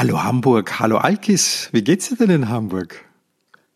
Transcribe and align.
Hallo 0.00 0.24
Hamburg, 0.24 0.80
hallo 0.80 0.96
Alkis, 0.96 1.68
wie 1.72 1.84
geht's 1.84 2.08
dir 2.08 2.16
denn 2.16 2.30
in 2.30 2.48
Hamburg? 2.48 3.04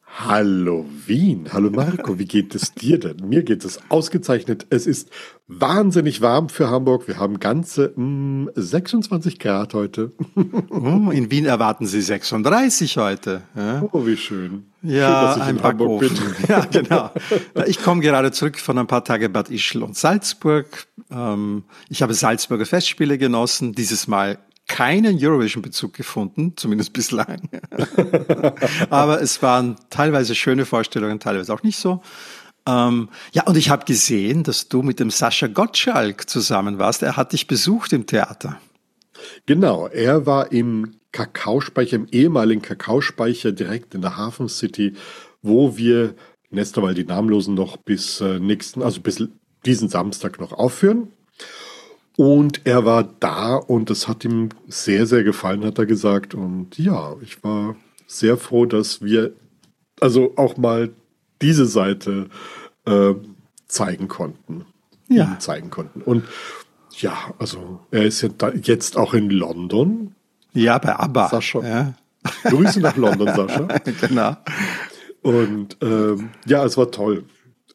Hallo 0.07 0.87
Wien, 1.05 1.51
hallo 1.53 1.69
Marco, 1.69 2.19
wie 2.19 2.25
geht 2.25 2.55
es 2.55 2.73
dir 2.73 2.99
denn? 2.99 3.29
Mir 3.29 3.43
geht 3.43 3.63
es 3.63 3.79
ausgezeichnet. 3.91 4.65
Es 4.71 4.87
ist 4.87 5.11
wahnsinnig 5.49 6.23
warm 6.23 6.49
für 6.49 6.71
Hamburg. 6.71 7.09
Wir 7.09 7.19
haben 7.19 7.41
ganze 7.41 7.93
mh, 7.95 8.05
mm, 8.05 8.51
26 8.55 9.39
Grad 9.39 9.75
heute. 9.75 10.13
Oh, 10.71 11.11
in 11.11 11.31
Wien 11.31 11.45
erwarten 11.45 11.85
Sie 11.85 12.01
36 12.01 12.97
heute. 12.97 13.43
Ja. 13.55 13.87
Oh, 13.93 14.07
wie 14.07 14.17
schön. 14.17 14.65
Ja, 14.81 15.35
schön, 15.35 15.43
ein 15.43 15.63
Hamburg 15.63 16.01
bin. 16.01 16.11
Ja, 16.49 16.65
genau. 16.65 17.11
Ich 17.67 17.83
komme 17.83 18.01
gerade 18.01 18.33
zurück 18.33 18.59
von 18.59 18.79
ein 18.79 18.87
paar 18.87 19.05
Tagen 19.05 19.31
Bad 19.31 19.51
Ischl 19.51 19.83
und 19.83 19.95
Salzburg. 19.95 20.87
Ähm, 21.11 21.65
ich 21.91 22.01
habe 22.01 22.15
Salzburger 22.15 22.65
Festspiele 22.65 23.19
genossen, 23.19 23.73
dieses 23.73 24.09
Mal 24.09 24.39
keinen 24.67 25.19
Eurovision-Bezug 25.21 25.93
gefunden, 25.93 26.55
zumindest 26.57 26.93
bislang. 26.93 27.49
Aber 28.91 29.21
es 29.21 29.43
waren 29.43 29.77
teilweise 29.91 30.35
schöne 30.35 30.65
Vorstellungen, 30.65 31.21
teilweise 31.21 31.53
auch 31.53 31.63
nicht 31.63 31.79
so. 31.79 32.03
Ähm, 32.67 33.11
ja, 33.33 33.45
und 33.45 33.57
ich 33.57 33.69
habe 33.69 33.85
gesehen, 33.85 34.43
dass 34.43 34.69
du 34.69 34.83
mit 34.83 35.01
dem 35.01 35.11
Sascha 35.11 35.49
Gottschalk 35.49 36.29
zusammen 36.29 36.79
warst. 36.79 37.03
Er 37.03 37.17
hat 37.17 37.33
dich 37.33 37.47
besucht 37.47 37.93
im 37.93 38.07
Theater. 38.07 38.59
Genau, 39.47 39.87
er 39.87 40.27
war 40.27 40.51
im 40.51 40.97
Kakaospeicher, 41.13 41.97
im 41.97 42.09
ehemaligen 42.11 42.63
Kakaospeicher 42.63 43.53
direkt 43.53 43.95
in 43.95 44.01
der 44.01 44.17
Hafen 44.17 44.49
City, 44.49 44.95
wo 45.43 45.77
wir 45.77 46.15
Nestor, 46.51 46.83
weil 46.83 46.95
die 46.95 47.05
Namenlosen 47.05 47.55
noch 47.55 47.77
bis 47.77 48.21
äh, 48.21 48.39
nächsten, 48.39 48.83
also 48.83 49.01
bis 49.01 49.23
diesen 49.67 49.89
Samstag 49.89 50.41
noch 50.41 50.53
aufführen. 50.53 51.09
Und 52.17 52.61
er 52.65 52.85
war 52.85 53.03
da 53.03 53.57
und 53.57 53.91
es 53.91 54.07
hat 54.07 54.25
ihm 54.25 54.51
sehr, 54.69 55.07
sehr 55.07 55.25
gefallen, 55.25 55.65
hat 55.65 55.79
er 55.79 55.87
gesagt. 55.87 56.35
Und 56.35 56.79
ja, 56.79 57.17
ich 57.23 57.43
war 57.43 57.75
sehr 58.07 58.37
froh, 58.37 58.67
dass 58.67 59.03
wir 59.03 59.33
also 60.01 60.33
auch 60.37 60.57
mal 60.57 60.91
diese 61.43 61.67
Seite 61.67 62.29
äh, 62.87 63.15
zeigen 63.67 64.09
konnten. 64.09 64.65
Ja. 65.09 65.37
Zeigen 65.39 65.71
konnten. 65.71 66.03
Und 66.03 66.25
ja, 66.99 67.35
also 67.39 67.81
er 67.91 68.05
ist 68.05 68.23
ja 68.23 68.31
jetzt 68.63 68.97
auch 68.97 69.15
in 69.15 69.31
London. 69.31 70.15
Ja, 70.53 70.79
bei 70.79 70.95
ABBA. 70.97 71.29
Sascha. 71.29 71.61
Ja. 71.63 71.95
Grüße 72.45 72.81
nach 72.81 72.97
London, 72.97 73.29
Sascha. 73.35 73.67
genau. 74.01 74.37
Und 75.23 75.77
ähm, 75.83 76.31
ja, 76.47 76.65
es 76.65 76.77
war 76.77 76.91
toll. 76.91 77.25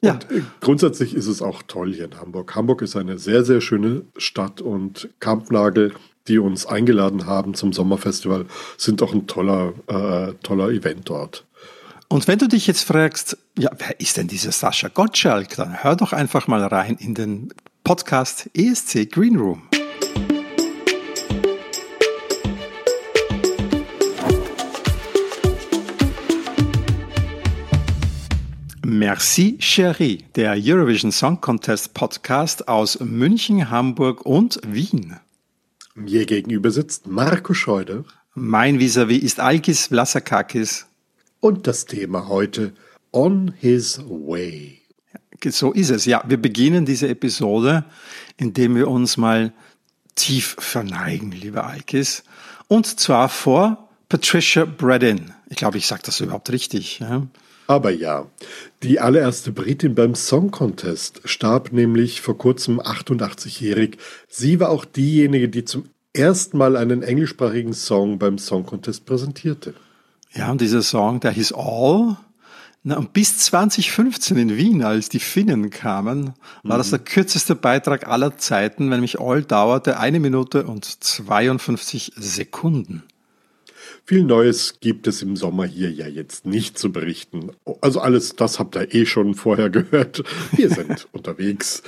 Ja. 0.01 0.13
Und 0.13 0.45
grundsätzlich 0.61 1.13
ist 1.13 1.27
es 1.27 1.41
auch 1.41 1.61
toll 1.63 1.93
hier 1.93 2.05
in 2.05 2.19
Hamburg. 2.19 2.55
Hamburg 2.55 2.81
ist 2.81 2.95
eine 2.95 3.19
sehr, 3.19 3.43
sehr 3.43 3.61
schöne 3.61 4.03
Stadt 4.17 4.61
und 4.61 5.09
Kampnagel, 5.19 5.93
die 6.27 6.39
uns 6.39 6.65
eingeladen 6.65 7.25
haben 7.25 7.53
zum 7.53 7.73
Sommerfestival, 7.73 8.45
sind 8.77 9.01
auch 9.01 9.13
ein 9.13 9.27
toller, 9.27 9.73
äh, 9.87 10.33
toller 10.43 10.69
Event 10.69 11.09
dort. 11.09 11.45
Und 12.07 12.27
wenn 12.27 12.39
du 12.39 12.47
dich 12.47 12.65
jetzt 12.65 12.83
fragst, 12.83 13.37
ja, 13.57 13.69
wer 13.77 13.99
ist 13.99 14.17
denn 14.17 14.27
dieser 14.27 14.51
Sascha 14.51 14.87
Gottschalk, 14.87 15.55
dann 15.55 15.83
hör 15.83 15.95
doch 15.95 16.13
einfach 16.13 16.47
mal 16.47 16.63
rein 16.63 16.95
in 16.99 17.13
den 17.13 17.53
Podcast 17.83 18.49
ESC 18.53 19.05
Green 19.11 19.35
Room. 19.35 19.63
Merci 28.99 29.57
Cherie, 29.61 30.25
der 30.35 30.57
Eurovision 30.61 31.13
Song 31.13 31.39
Contest 31.39 31.93
Podcast 31.93 32.67
aus 32.67 32.99
München, 32.99 33.69
Hamburg 33.69 34.25
und 34.25 34.59
Wien. 34.67 35.15
Mir 35.95 36.25
gegenüber 36.25 36.69
sitzt 36.69 37.07
Marco 37.07 37.53
Scheude. 37.53 38.03
Mein 38.35 38.77
Vis-a-vis 38.77 39.23
ist 39.23 39.39
Alkis 39.39 39.87
Vlasakakis. 39.87 40.85
Und 41.39 41.65
das 41.65 41.85
Thema 41.85 42.27
heute 42.27 42.73
On 43.13 43.53
His 43.57 44.01
Way. 44.05 44.81
So 45.45 45.71
ist 45.71 45.91
es. 45.91 46.03
Ja, 46.03 46.21
wir 46.27 46.41
beginnen 46.41 46.85
diese 46.85 47.07
Episode, 47.07 47.85
indem 48.35 48.75
wir 48.75 48.89
uns 48.89 49.15
mal 49.15 49.53
tief 50.15 50.57
verneigen, 50.59 51.31
lieber 51.31 51.65
Alkis. 51.65 52.25
Und 52.67 52.99
zwar 52.99 53.29
vor 53.29 53.87
Patricia 54.09 54.65
Bredin. 54.65 55.31
Ich 55.47 55.55
glaube, 55.55 55.77
ich 55.77 55.87
sage 55.87 56.01
das 56.03 56.19
überhaupt 56.19 56.49
richtig. 56.49 56.99
Ja? 56.99 57.25
Aber 57.69 57.91
ja, 57.91 58.25
die 58.81 58.99
allererste 58.99 59.51
Britin 59.51 59.93
beim 59.93 60.15
Song 60.15 60.49
Contest 60.49 61.21
starb 61.25 61.71
nämlich 61.71 62.19
vor 62.19 62.35
kurzem 62.35 62.81
88-jährig. 62.81 63.99
Sie 64.27 64.59
war 64.59 64.69
auch 64.69 64.85
diejenige, 64.85 65.49
die 65.49 65.65
zum 65.65 65.87
ersten 66.11 66.57
Mal 66.57 66.75
einen 66.75 67.03
englischsprachigen 67.03 67.73
Song 67.73 68.17
beim 68.17 68.39
Song 68.39 68.65
Contest 68.65 69.05
präsentierte. 69.05 69.75
Ja, 70.33 70.49
und 70.49 70.61
dieser 70.61 70.81
Song, 70.81 71.19
der 71.19 71.29
hieß 71.29 71.53
All. 71.53 72.17
Na, 72.81 72.97
und 72.97 73.13
bis 73.13 73.37
2015 73.37 74.35
in 74.37 74.57
Wien, 74.57 74.83
als 74.83 75.09
die 75.09 75.19
Finnen 75.19 75.69
kamen, 75.69 76.33
war 76.63 76.77
mhm. 76.77 76.79
das 76.79 76.89
der 76.89 76.97
kürzeste 76.97 77.53
Beitrag 77.53 78.07
aller 78.07 78.35
Zeiten, 78.39 78.85
wenn 78.85 78.97
nämlich 78.97 79.19
All 79.19 79.43
dauerte 79.43 79.99
eine 79.99 80.19
Minute 80.19 80.63
und 80.63 80.85
52 80.85 82.13
Sekunden. 82.15 83.03
Viel 84.09 84.23
Neues 84.23 84.79
gibt 84.79 85.05
es 85.05 85.21
im 85.21 85.35
Sommer 85.35 85.67
hier 85.67 85.91
ja 85.91 86.07
jetzt 86.07 86.43
nicht 86.43 86.79
zu 86.79 86.91
berichten. 86.91 87.51
Also 87.79 87.99
alles, 88.01 88.35
das 88.35 88.57
habt 88.57 88.75
ihr 88.75 88.91
eh 88.91 89.05
schon 89.05 89.35
vorher 89.35 89.69
gehört. 89.69 90.23
Wir 90.51 90.71
sind 90.71 91.07
unterwegs. 91.11 91.83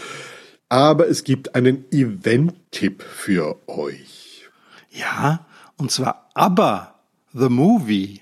Aber 0.69 1.07
es 1.07 1.23
gibt 1.23 1.55
einen 1.55 1.91
Event-Tipp 1.91 3.01
für 3.01 3.57
euch. 3.67 4.47
Ja, 4.91 5.47
und 5.77 5.89
zwar 5.89 6.29
Aber 6.35 6.99
The 7.33 7.49
Movie 7.49 8.21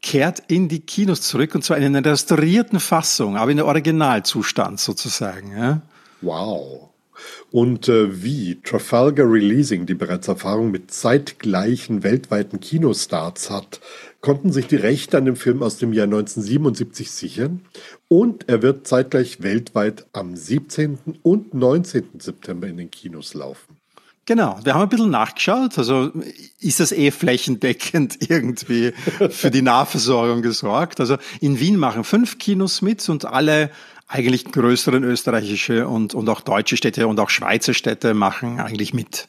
kehrt 0.00 0.42
in 0.48 0.70
die 0.70 0.80
Kinos 0.80 1.20
zurück 1.20 1.54
und 1.54 1.62
zwar 1.62 1.76
in 1.76 1.94
einer 1.94 2.10
restaurierten 2.10 2.80
Fassung, 2.80 3.36
aber 3.36 3.50
in 3.50 3.58
der 3.58 3.66
Originalzustand 3.66 4.80
sozusagen. 4.80 5.54
Ja? 5.54 5.82
Wow. 6.22 6.88
Und 7.50 7.88
äh, 7.88 8.22
wie 8.22 8.60
Trafalgar 8.62 9.30
Releasing, 9.30 9.86
die 9.86 9.94
bereits 9.94 10.28
Erfahrung 10.28 10.70
mit 10.70 10.90
zeitgleichen 10.90 12.02
weltweiten 12.02 12.60
Kinostarts 12.60 13.50
hat, 13.50 13.80
konnten 14.20 14.52
sich 14.52 14.66
die 14.66 14.76
Rechte 14.76 15.18
an 15.18 15.24
dem 15.24 15.36
Film 15.36 15.62
aus 15.62 15.78
dem 15.78 15.92
Jahr 15.92 16.06
1977 16.06 17.10
sichern 17.10 17.60
und 18.08 18.48
er 18.48 18.62
wird 18.62 18.86
zeitgleich 18.86 19.42
weltweit 19.42 20.06
am 20.12 20.36
17. 20.36 20.98
und 21.22 21.54
19. 21.54 22.18
September 22.18 22.66
in 22.66 22.76
den 22.76 22.90
Kinos 22.90 23.34
laufen. 23.34 23.76
Genau, 24.26 24.58
wir 24.64 24.74
haben 24.74 24.82
ein 24.82 24.88
bisschen 24.88 25.10
nachgeschaut. 25.10 25.78
Also 25.78 26.10
ist 26.58 26.80
das 26.80 26.90
eh 26.90 27.12
flächendeckend 27.12 28.18
irgendwie 28.28 28.92
für 29.30 29.52
die 29.52 29.62
Nahversorgung 29.62 30.42
gesorgt. 30.42 30.98
Also 30.98 31.16
in 31.40 31.60
Wien 31.60 31.76
machen 31.76 32.02
fünf 32.02 32.38
Kinos 32.38 32.82
mit 32.82 33.08
und 33.08 33.24
alle 33.24 33.70
eigentlich 34.08 34.44
größeren 34.46 35.04
österreichische 35.04 35.86
und, 35.86 36.14
und 36.14 36.28
auch 36.28 36.40
deutsche 36.40 36.76
Städte 36.76 37.06
und 37.06 37.20
auch 37.20 37.30
Schweizer 37.30 37.72
Städte 37.72 38.14
machen 38.14 38.60
eigentlich 38.60 38.92
mit. 38.92 39.28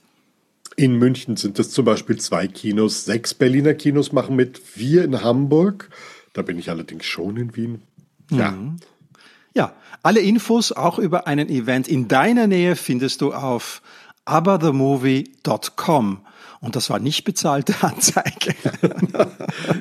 In 0.75 0.97
München 0.97 1.37
sind 1.37 1.57
es 1.59 1.71
zum 1.71 1.85
Beispiel 1.85 2.17
zwei 2.17 2.47
Kinos, 2.47 3.05
sechs 3.05 3.33
Berliner 3.33 3.75
Kinos 3.75 4.11
machen 4.11 4.35
mit, 4.35 4.57
vier 4.57 5.03
in 5.03 5.23
Hamburg. 5.23 5.89
Da 6.33 6.41
bin 6.41 6.57
ich 6.57 6.69
allerdings 6.69 7.05
schon 7.05 7.37
in 7.37 7.55
Wien. 7.55 7.81
Ja. 8.31 8.51
Mhm. 8.51 8.77
Ja, 9.55 9.73
alle 10.03 10.19
Infos 10.19 10.71
auch 10.71 10.99
über 10.99 11.25
einen 11.25 11.49
Event 11.49 11.87
in 11.87 12.07
deiner 12.07 12.45
Nähe 12.45 12.75
findest 12.75 13.21
du 13.21 13.33
auf 13.33 13.81
aberthemovie.com. 14.27 16.25
Und 16.59 16.75
das 16.75 16.89
war 16.89 16.99
nicht 16.99 17.23
bezahlte 17.23 17.75
Anzeige. 17.81 18.55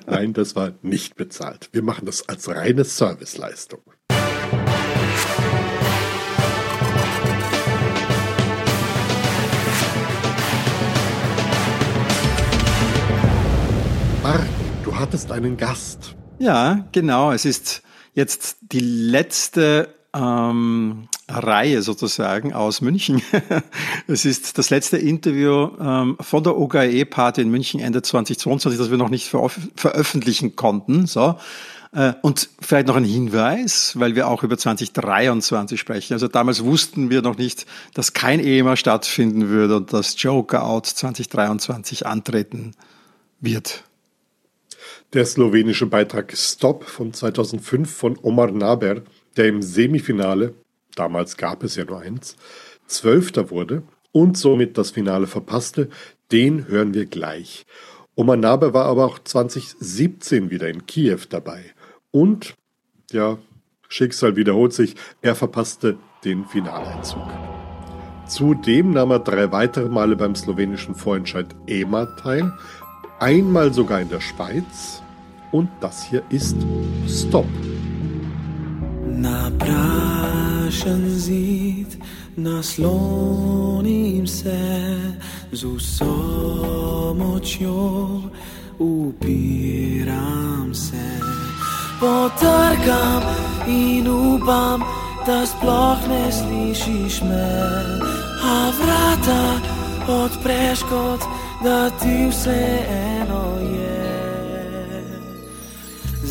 Nein, 0.07 0.33
das 0.35 0.55
war 0.55 0.73
nicht 0.83 1.17
bezahlt. 1.17 1.69
Wir 1.73 1.83
machen 1.83 2.07
das 2.07 2.29
als 2.29 2.49
reine 2.49 2.85
Serviceleistung. 2.85 3.81
Martin, 14.23 14.49
du 14.85 14.95
hattest 14.97 15.33
einen 15.33 15.57
Gast. 15.57 16.15
Ja, 16.39 16.87
genau. 16.93 17.33
Es 17.33 17.45
ist 17.45 17.83
jetzt 18.13 18.59
die 18.61 18.81
letzte 18.81 19.96
ähm, 20.17 21.09
Reihe 21.29 21.83
sozusagen 21.83 22.53
aus 22.53 22.81
München. 22.81 23.21
es 24.07 24.25
ist 24.25 24.59
das 24.59 24.71
letzte 24.71 24.97
Interview 24.97 25.71
ähm, 25.81 26.17
von 26.21 26.43
der 26.43 26.57
OGE-Party 26.57 27.43
in 27.43 27.51
München 27.51 27.81
Ende 27.81 28.03
2022, 28.03 28.79
das 28.79 28.91
wir 28.91 28.97
noch 28.97 29.11
nicht 29.11 29.29
veröffentlichen 29.29 30.57
konnten. 30.57 31.07
So. 31.07 31.37
Äh, 31.93 32.15
und 32.23 32.49
vielleicht 32.61 32.87
noch 32.87 32.97
ein 32.97 33.05
Hinweis, 33.05 33.95
weil 33.99 34.15
wir 34.15 34.29
auch 34.29 34.43
über 34.43 34.57
2023 34.57 35.79
sprechen. 35.79 36.13
Also 36.13 36.29
damals 36.29 36.65
wussten 36.65 37.11
wir 37.11 37.23
noch 37.23 37.37
nicht, 37.37 37.67
dass 37.95 38.13
kein 38.13 38.41
EMA 38.41 38.77
stattfinden 38.77 39.49
würde 39.49 39.77
und 39.77 39.93
dass 39.93 40.21
Joker 40.23 40.65
Out 40.65 40.87
2023 40.87 42.07
antreten 42.07 42.73
wird. 43.41 43.85
Der 45.13 45.25
slowenische 45.25 45.87
Beitrag 45.87 46.37
Stop 46.37 46.85
von 46.85 47.13
2005 47.13 47.91
von 47.91 48.19
Omar 48.23 48.51
Naber, 48.51 49.03
der 49.37 49.49
im 49.49 49.63
Semifinale, 49.63 50.55
damals 50.95 51.37
gab 51.37 51.63
es 51.63 51.77
ja 51.77 51.85
nur 51.85 52.01
eins, 52.01 52.37
Zwölfter 52.87 53.51
wurde 53.51 53.83
und 54.13 54.39
somit 54.39 54.79
das 54.79 54.91
Finale 54.91 55.27
verpasste, 55.27 55.89
den 56.33 56.69
hören 56.69 56.95
wir 56.95 57.07
gleich. 57.07 57.67
Omar 58.15 58.37
Naber 58.37 58.73
war 58.73 58.87
aber 58.87 59.05
auch 59.05 59.19
2017 59.19 60.51
wieder 60.51 60.69
in 60.69 60.87
Kiew 60.87 61.21
dabei. 61.29 61.65
Und, 62.11 62.55
ja, 63.13 63.39
Schicksal 63.89 64.37
wiederholt 64.37 64.73
sich, 64.73 64.95
er 65.21 65.35
verpasste 65.35 65.99
den 66.25 66.47
Finaleinzug. 66.47 67.23
Zudem 68.27 68.91
nahm 68.91 69.13
er 69.13 69.21
drei 69.21 69.53
weitere 69.53 69.89
Male 69.89 70.17
beim 70.17 70.35
slowenischen 70.35 70.95
Vorentscheid 70.95 71.47
EMA 71.67 72.07
teil, 72.17 72.53
einmal 73.21 73.73
sogar 73.73 74.01
in 74.01 74.09
der 74.09 74.21
Schweiz. 74.21 75.03
Und 75.53 75.69
das 75.81 76.03
hier 76.03 76.23
ist 76.31 76.57
Stop. 77.07 77.47
Naprašen 79.17 81.11
zid, 81.11 81.97
naslonim 82.37 84.27
se 84.27 84.61
z 85.53 85.65
vso 85.65 87.15
močjo, 87.19 88.23
upiram 88.79 90.75
se. 90.75 91.21
Potrkam 92.01 93.23
in 93.69 94.09
upam, 94.09 94.81
da 95.27 95.47
sploh 95.47 95.99
ne 96.09 96.33
slišiš 96.33 97.23
me, 97.23 97.53
a 98.45 98.71
vrata 98.79 99.61
odpreš 100.09 100.81
kot 100.81 101.21
da 101.65 101.91
ti 101.91 102.29
vseeno 102.31 102.77
je. 102.91 103.16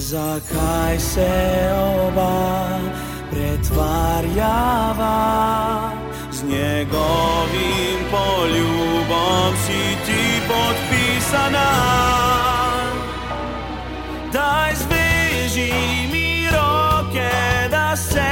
Zakaj 0.06 1.00
se 1.00 1.32
oba 2.06 2.80
pretvarjava 3.32 5.12
z 6.32 6.44
njegovim 6.44 7.98
poljubom, 8.12 9.56
si 9.66 9.98
ti 10.06 10.42
podpisana? 10.48 11.72
Daj 14.34 14.74
zveži 14.76 15.74
mi 16.12 16.48
roke, 16.52 17.32
da 17.72 17.96
se 17.96 18.32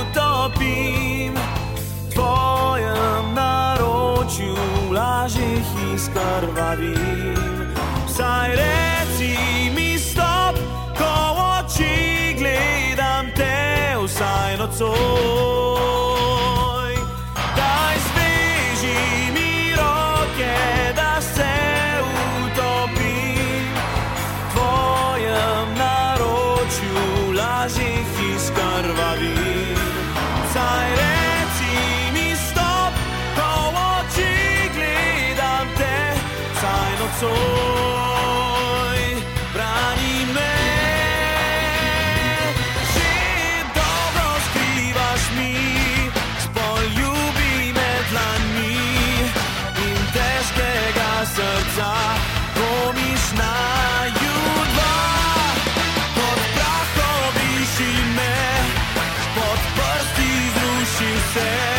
utopim 0.00 1.34
v 1.34 2.14
tvojem 2.14 3.34
naročju, 3.34 4.56
lažih 4.94 5.66
izkrvavim. 5.94 7.36
Saj 8.16 8.48
reci 8.56 8.79
vsaj 14.66 15.59
zruši 61.32 61.69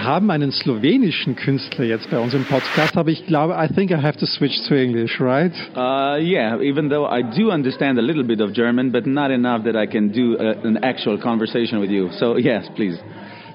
Wir 0.00 0.06
haben 0.06 0.30
einen 0.30 0.50
slowenischen 0.50 1.36
Künstler 1.36 1.84
jetzt 1.84 2.10
bei 2.10 2.18
uns 2.18 2.32
im 2.32 2.46
Podcast, 2.46 2.96
aber 2.96 3.10
ich 3.10 3.26
glaube, 3.26 3.54
I 3.54 3.68
think 3.68 3.90
I 3.90 3.96
have 3.96 4.16
to 4.16 4.24
switch 4.24 4.58
to 4.66 4.74
English, 4.74 5.20
right? 5.20 5.52
Uh, 5.76 6.16
yeah, 6.18 6.58
even 6.58 6.88
though 6.88 7.06
I 7.06 7.20
do 7.22 7.50
understand 7.50 7.98
a 7.98 8.00
little 8.00 8.24
bit 8.24 8.40
of 8.40 8.54
German, 8.54 8.92
but 8.92 9.04
not 9.06 9.30
enough 9.30 9.64
that 9.64 9.76
I 9.76 9.86
can 9.86 10.10
do 10.10 10.38
uh 10.38 10.66
an 10.66 10.82
actual 10.82 11.18
conversation 11.18 11.80
with 11.80 11.90
you. 11.90 12.08
So, 12.12 12.38
yes, 12.38 12.66
please. 12.76 12.98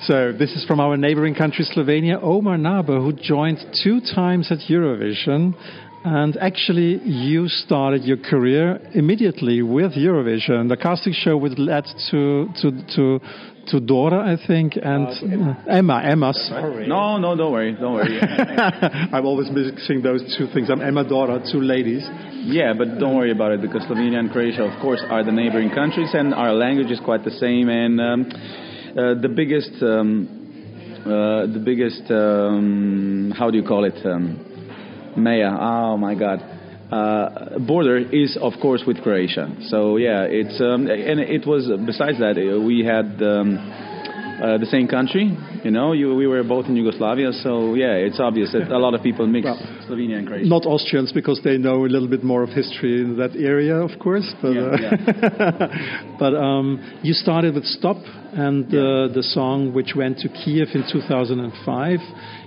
So 0.01 0.33
this 0.33 0.55
is 0.55 0.63
from 0.65 0.79
our 0.79 0.95
neighboring 0.97 1.33
country, 1.33 1.65
Slovenia, 1.65 2.21
Omar 2.21 2.57
Naber, 2.57 3.01
who 3.01 3.11
joined 3.13 3.57
two 3.83 3.99
times 3.99 4.51
at 4.51 4.59
Eurovision. 4.69 5.55
And 6.07 6.37
actually, 6.37 7.01
you 7.01 7.47
started 7.47 8.03
your 8.03 8.17
career 8.17 8.79
immediately 8.93 9.63
with 9.63 9.93
Eurovision. 9.93 10.69
The 10.69 10.77
casting 10.77 11.13
show 11.13 11.35
which 11.35 11.57
led 11.57 11.85
to 12.11 12.47
to 12.61 12.71
to 12.95 13.19
to 13.69 13.79
Dora, 13.79 14.21
I 14.21 14.37
think, 14.45 14.73
and 14.75 15.07
uh, 15.07 15.77
EMA. 15.77 16.03
EMA, 16.11 16.33
sorry. 16.33 16.87
No, 16.87 17.17
no, 17.17 17.35
don't 17.35 17.51
worry, 17.51 17.73
don't 17.73 17.95
worry. 17.95 18.19
I'm 19.13 19.25
always 19.25 19.49
mixing 19.49 20.03
those 20.03 20.21
two 20.37 20.45
things. 20.53 20.69
I'm 20.69 20.79
Emma 20.79 21.03
Dora, 21.09 21.41
two 21.51 21.61
ladies. 21.61 22.03
yeah, 22.45 22.73
but 22.77 22.99
don't 22.99 23.15
worry 23.15 23.31
about 23.31 23.53
it 23.53 23.61
because 23.63 23.81
Slovenia 23.89 24.19
and 24.19 24.29
Croatia, 24.29 24.61
of 24.61 24.79
course, 24.83 25.01
are 25.09 25.23
the 25.23 25.31
neighboring 25.31 25.71
countries, 25.71 26.09
and 26.13 26.35
our 26.35 26.53
language 26.53 26.91
is 26.91 26.99
quite 26.99 27.23
the 27.23 27.31
same. 27.31 27.67
And 27.67 27.99
um, 27.99 28.25
uh, 28.29 29.19
the 29.19 29.33
biggest, 29.35 29.73
um, 29.81 31.01
uh, 31.01 31.51
the 31.51 31.63
biggest, 31.65 32.03
um, 32.11 33.33
how 33.35 33.49
do 33.49 33.57
you 33.57 33.63
call 33.63 33.85
it? 33.85 33.97
Maya. 35.17 35.51
Oh 35.59 35.97
my 35.97 36.15
God. 36.15 36.39
Uh, 36.91 37.57
border 37.59 37.97
is 37.97 38.37
of 38.39 38.53
course 38.61 38.83
with 38.85 39.01
Croatia. 39.01 39.55
So 39.69 39.97
yeah, 39.97 40.23
it's 40.29 40.61
um, 40.61 40.87
and 40.87 41.19
it 41.19 41.45
was 41.47 41.67
besides 41.85 42.19
that 42.19 42.37
uh, 42.37 42.61
we 42.61 42.85
had 42.85 43.21
um, 43.23 43.57
uh, 44.35 44.57
the 44.57 44.65
same 44.65 44.87
country. 44.87 45.35
You 45.63 45.71
know, 45.71 45.93
you, 45.93 46.13
we 46.13 46.27
were 46.27 46.43
both 46.43 46.65
in 46.67 46.75
Yugoslavia. 46.75 47.31
So 47.31 47.73
yeah, 47.73 47.93
it's 47.93 48.19
obvious 48.19 48.51
that 48.51 48.69
a 48.69 48.77
lot 48.77 48.93
of 48.93 49.01
people 49.01 49.25
mix 49.27 49.45
Well, 49.45 49.57
Slovenia 49.87 50.17
and 50.17 50.27
Croatia. 50.27 50.47
Not 50.47 50.65
Austrians 50.65 51.11
because 51.11 51.39
they 51.43 51.57
know 51.57 51.85
a 51.85 51.89
little 51.89 52.07
bit 52.07 52.23
more 52.23 52.43
of 52.43 52.49
history 52.49 53.01
in 53.01 53.17
that 53.17 53.35
area, 53.35 53.75
of 53.75 53.97
course. 53.99 54.29
But, 54.41 54.51
Yeah, 54.51 54.69
uh, 54.69 56.17
but 56.19 56.35
um, 56.35 56.99
you 57.01 57.13
started 57.13 57.55
with 57.55 57.65
Stop 57.65 57.97
and 58.33 58.65
uh, 58.67 59.07
the 59.13 59.23
song 59.23 59.73
which 59.73 59.93
went 59.95 60.19
to 60.19 60.29
Kiev 60.29 60.67
in 60.73 60.83
2005. 60.91 61.99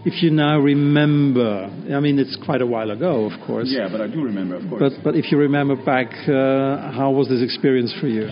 If 0.04 0.22
you 0.22 0.30
now 0.30 0.58
remember, 0.60 1.70
I 1.92 2.00
mean, 2.00 2.18
it's 2.18 2.36
quite 2.44 2.62
a 2.62 2.66
while 2.66 2.90
ago, 2.90 3.24
of 3.30 3.46
course. 3.46 3.68
yeah, 3.70 3.88
but 3.90 4.00
I 4.00 4.06
do 4.06 4.22
remember, 4.22 4.56
of 4.56 4.68
course. 4.68 4.94
But, 4.94 5.04
but 5.04 5.16
if 5.16 5.32
you 5.32 5.38
remember 5.38 5.74
back, 5.76 6.12
uh, 6.28 6.92
how 6.92 7.10
was 7.10 7.28
this 7.28 7.42
experience 7.42 7.92
for 8.00 8.06
you? 8.06 8.30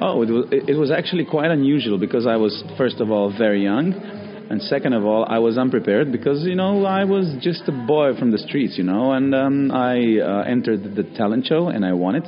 Oh, 0.00 0.22
it 0.22 0.30
was, 0.30 0.46
it 0.50 0.78
was 0.78 0.90
actually 0.90 1.24
quite 1.24 1.50
unusual 1.50 1.98
because 1.98 2.26
I 2.26 2.36
was, 2.36 2.62
first 2.76 3.00
of 3.00 3.10
all, 3.10 3.36
very 3.36 3.64
young. 3.64 3.92
And 4.50 4.62
second 4.62 4.94
of 4.94 5.04
all, 5.04 5.26
I 5.28 5.38
was 5.40 5.58
unprepared 5.58 6.10
because, 6.10 6.44
you 6.44 6.54
know, 6.54 6.84
I 6.86 7.04
was 7.04 7.34
just 7.40 7.62
a 7.68 7.72
boy 7.72 8.16
from 8.18 8.30
the 8.30 8.38
streets, 8.38 8.78
you 8.78 8.84
know, 8.84 9.12
and 9.12 9.34
um, 9.34 9.70
I 9.70 10.18
uh, 10.20 10.42
entered 10.48 10.94
the 10.94 11.02
talent 11.16 11.46
show 11.46 11.68
and 11.68 11.84
I 11.84 11.92
won 11.92 12.14
it. 12.14 12.24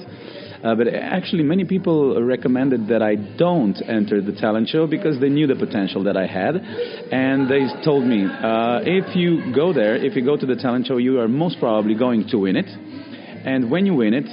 Uh, 0.63 0.75
but 0.75 0.89
actually, 0.89 1.43
many 1.43 1.65
people 1.65 2.23
recommended 2.23 2.89
that 2.89 3.03
I 3.03 3.15
don't 3.15 3.77
enter 3.89 4.21
the 4.21 4.33
talent 4.33 4.69
show 4.69 4.87
because 4.87 5.19
they 5.19 5.31
knew 5.31 5.47
the 5.47 5.55
potential 5.55 6.05
that 6.05 6.17
I 6.17 6.27
had. 6.27 6.57
And 6.57 7.51
they 7.51 7.67
told 7.83 8.05
me, 8.05 8.25
uh, 8.25 8.81
if 8.85 9.17
you 9.17 9.55
go 9.55 9.73
there, 9.73 9.97
if 9.97 10.17
you 10.17 10.25
go 10.25 10.37
to 10.37 10.47
the 10.47 10.57
talent 10.57 10.87
show, 10.87 10.99
you 10.99 11.19
are 11.21 11.29
most 11.29 11.59
probably 11.59 11.95
going 11.95 12.29
to 12.29 12.39
win 12.39 12.57
it. 12.57 12.67
And 12.67 13.71
when 13.71 13.87
you 13.87 13.95
win 13.95 14.13
it, 14.13 14.27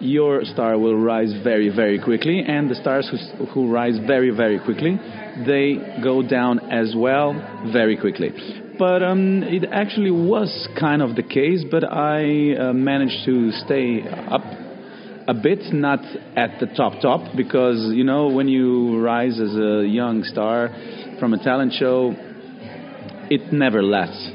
your 0.00 0.44
star 0.44 0.78
will 0.78 0.96
rise 0.96 1.32
very, 1.42 1.74
very 1.74 1.98
quickly, 2.02 2.42
and 2.46 2.70
the 2.70 2.74
stars 2.74 3.10
who, 3.10 3.46
who 3.46 3.70
rise 3.70 3.98
very, 4.06 4.30
very 4.30 4.58
quickly, 4.58 4.98
they 5.46 5.76
go 6.02 6.22
down 6.26 6.70
as 6.70 6.94
well 6.96 7.32
very 7.72 7.96
quickly. 7.96 8.30
but 8.78 9.02
um, 9.02 9.42
it 9.42 9.64
actually 9.72 10.10
was 10.10 10.68
kind 10.78 11.02
of 11.02 11.16
the 11.16 11.22
case. 11.22 11.64
But 11.70 11.84
I 11.84 12.54
uh, 12.54 12.72
managed 12.72 13.24
to 13.24 13.50
stay 13.52 14.02
up 14.02 14.42
a 15.28 15.34
bit, 15.34 15.72
not 15.72 16.00
at 16.36 16.60
the 16.60 16.66
top 16.66 17.00
top, 17.00 17.36
because 17.36 17.92
you 17.94 18.04
know 18.04 18.28
when 18.28 18.48
you 18.48 19.00
rise 19.00 19.40
as 19.40 19.54
a 19.56 19.86
young 19.86 20.22
star 20.24 20.68
from 21.18 21.34
a 21.34 21.42
talent 21.42 21.72
show, 21.72 22.14
it 23.30 23.52
never 23.52 23.82
lasts. 23.82 24.30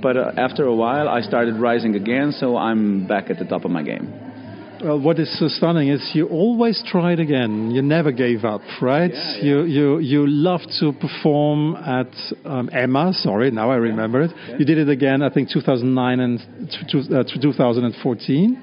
But 0.00 0.16
uh, 0.16 0.32
after 0.36 0.64
a 0.64 0.74
while, 0.74 1.08
I 1.08 1.20
started 1.22 1.56
rising 1.56 1.96
again, 1.96 2.32
so 2.32 2.56
I'm 2.56 3.06
back 3.06 3.30
at 3.30 3.38
the 3.38 3.44
top 3.44 3.64
of 3.64 3.70
my 3.70 3.82
game. 3.82 4.26
Well, 4.82 5.00
what 5.00 5.18
is 5.18 5.38
so 5.38 5.48
stunning 5.48 5.88
is 5.88 6.10
you 6.12 6.26
always 6.28 6.82
tried 6.86 7.18
again. 7.18 7.70
You 7.70 7.80
never 7.80 8.12
gave 8.12 8.44
up, 8.44 8.60
right? 8.82 9.10
Yeah, 9.12 9.36
yeah. 9.36 9.42
You 9.42 9.64
you 9.64 9.98
you 9.98 10.26
love 10.26 10.60
to 10.80 10.92
perform 10.92 11.76
at 11.76 12.12
um, 12.44 12.68
EMA. 12.70 13.14
Sorry, 13.14 13.50
now 13.50 13.70
I 13.70 13.76
remember 13.76 14.22
it. 14.22 14.30
You 14.58 14.66
did 14.66 14.78
it 14.78 14.90
again. 14.90 15.22
I 15.22 15.30
think 15.30 15.48
2009 15.50 16.20
and 16.20 16.38
t- 16.70 17.02
t- 17.02 17.14
uh, 17.14 17.24
2014, 17.24 18.62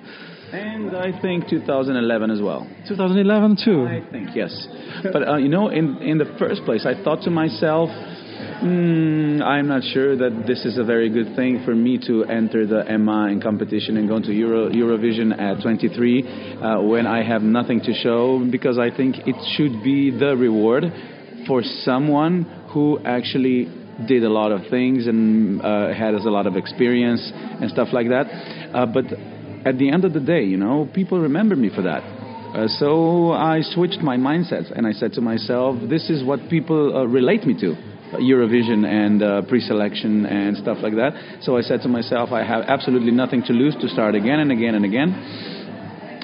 And 0.53 0.95
I 0.95 1.19
think 1.19 1.49
2011 1.49 2.29
as 2.29 2.39
well. 2.39 2.69
2011 2.87 3.57
too. 3.65 3.87
I 3.87 4.07
think 4.11 4.35
yes, 4.35 4.67
but 5.11 5.27
uh, 5.27 5.37
you 5.37 5.49
know, 5.49 5.69
in 5.69 5.97
in 5.97 6.19
the 6.19 6.29
first 6.37 6.63
place, 6.63 6.85
I 6.85 6.93
thought 7.03 7.23
to 7.23 7.31
myself, 7.31 7.89
mm, 7.89 9.41
I'm 9.41 9.67
not 9.67 9.81
sure 9.81 10.15
that 10.15 10.43
this 10.45 10.63
is 10.63 10.77
a 10.77 10.83
very 10.83 11.09
good 11.09 11.35
thing 11.35 11.63
for 11.65 11.73
me 11.73 11.97
to 12.05 12.25
enter 12.25 12.67
the 12.67 12.85
EMA 12.87 13.29
in 13.31 13.41
competition 13.41 13.97
and 13.97 14.07
go 14.07 14.19
to 14.19 14.31
Euro, 14.31 14.69
Eurovision 14.69 15.33
at 15.33 15.63
23 15.63 16.21
uh, 16.61 16.81
when 16.83 17.07
I 17.07 17.23
have 17.23 17.41
nothing 17.41 17.81
to 17.81 17.93
show, 17.93 18.47
because 18.51 18.77
I 18.77 18.95
think 18.95 19.15
it 19.25 19.35
should 19.57 19.83
be 19.83 20.11
the 20.11 20.37
reward 20.37 20.83
for 21.47 21.63
someone 21.63 22.43
who 22.73 22.99
actually 23.03 23.69
did 24.07 24.23
a 24.23 24.29
lot 24.29 24.51
of 24.51 24.61
things 24.69 25.07
and 25.07 25.61
uh, 25.61 25.93
has 25.93 26.25
a 26.25 26.29
lot 26.29 26.45
of 26.45 26.55
experience 26.57 27.31
and 27.33 27.71
stuff 27.71 27.89
like 27.91 28.09
that. 28.09 28.25
Uh, 28.73 28.85
but 28.85 29.05
at 29.65 29.77
the 29.77 29.89
end 29.89 30.05
of 30.05 30.13
the 30.13 30.19
day, 30.19 30.43
you 30.43 30.57
know, 30.57 30.89
people 30.93 31.19
remember 31.19 31.55
me 31.55 31.69
for 31.73 31.81
that. 31.83 32.03
Uh, 32.03 32.67
so 32.67 33.31
I 33.31 33.61
switched 33.61 34.01
my 34.01 34.17
mindset 34.17 34.71
and 34.77 34.85
I 34.85 34.91
said 34.91 35.13
to 35.13 35.21
myself, 35.21 35.77
this 35.89 36.09
is 36.09 36.23
what 36.23 36.49
people 36.49 36.95
uh, 36.95 37.05
relate 37.05 37.45
me 37.45 37.59
to. 37.61 37.75
Eurovision 38.13 38.85
and 38.85 39.23
uh, 39.23 39.41
pre-selection 39.49 40.27
and 40.27 40.55
stuff 40.57 40.77
like 40.83 40.93
that. 40.93 41.39
So 41.41 41.57
I 41.57 41.61
said 41.61 41.81
to 41.81 41.89
myself, 41.89 42.31
I 42.31 42.43
have 42.43 42.65
absolutely 42.67 43.09
nothing 43.09 43.41
to 43.47 43.53
lose 43.53 43.75
to 43.81 43.89
start 43.89 44.13
again 44.13 44.39
and 44.39 44.51
again 44.51 44.75
and 44.75 44.85
again. 44.85 45.09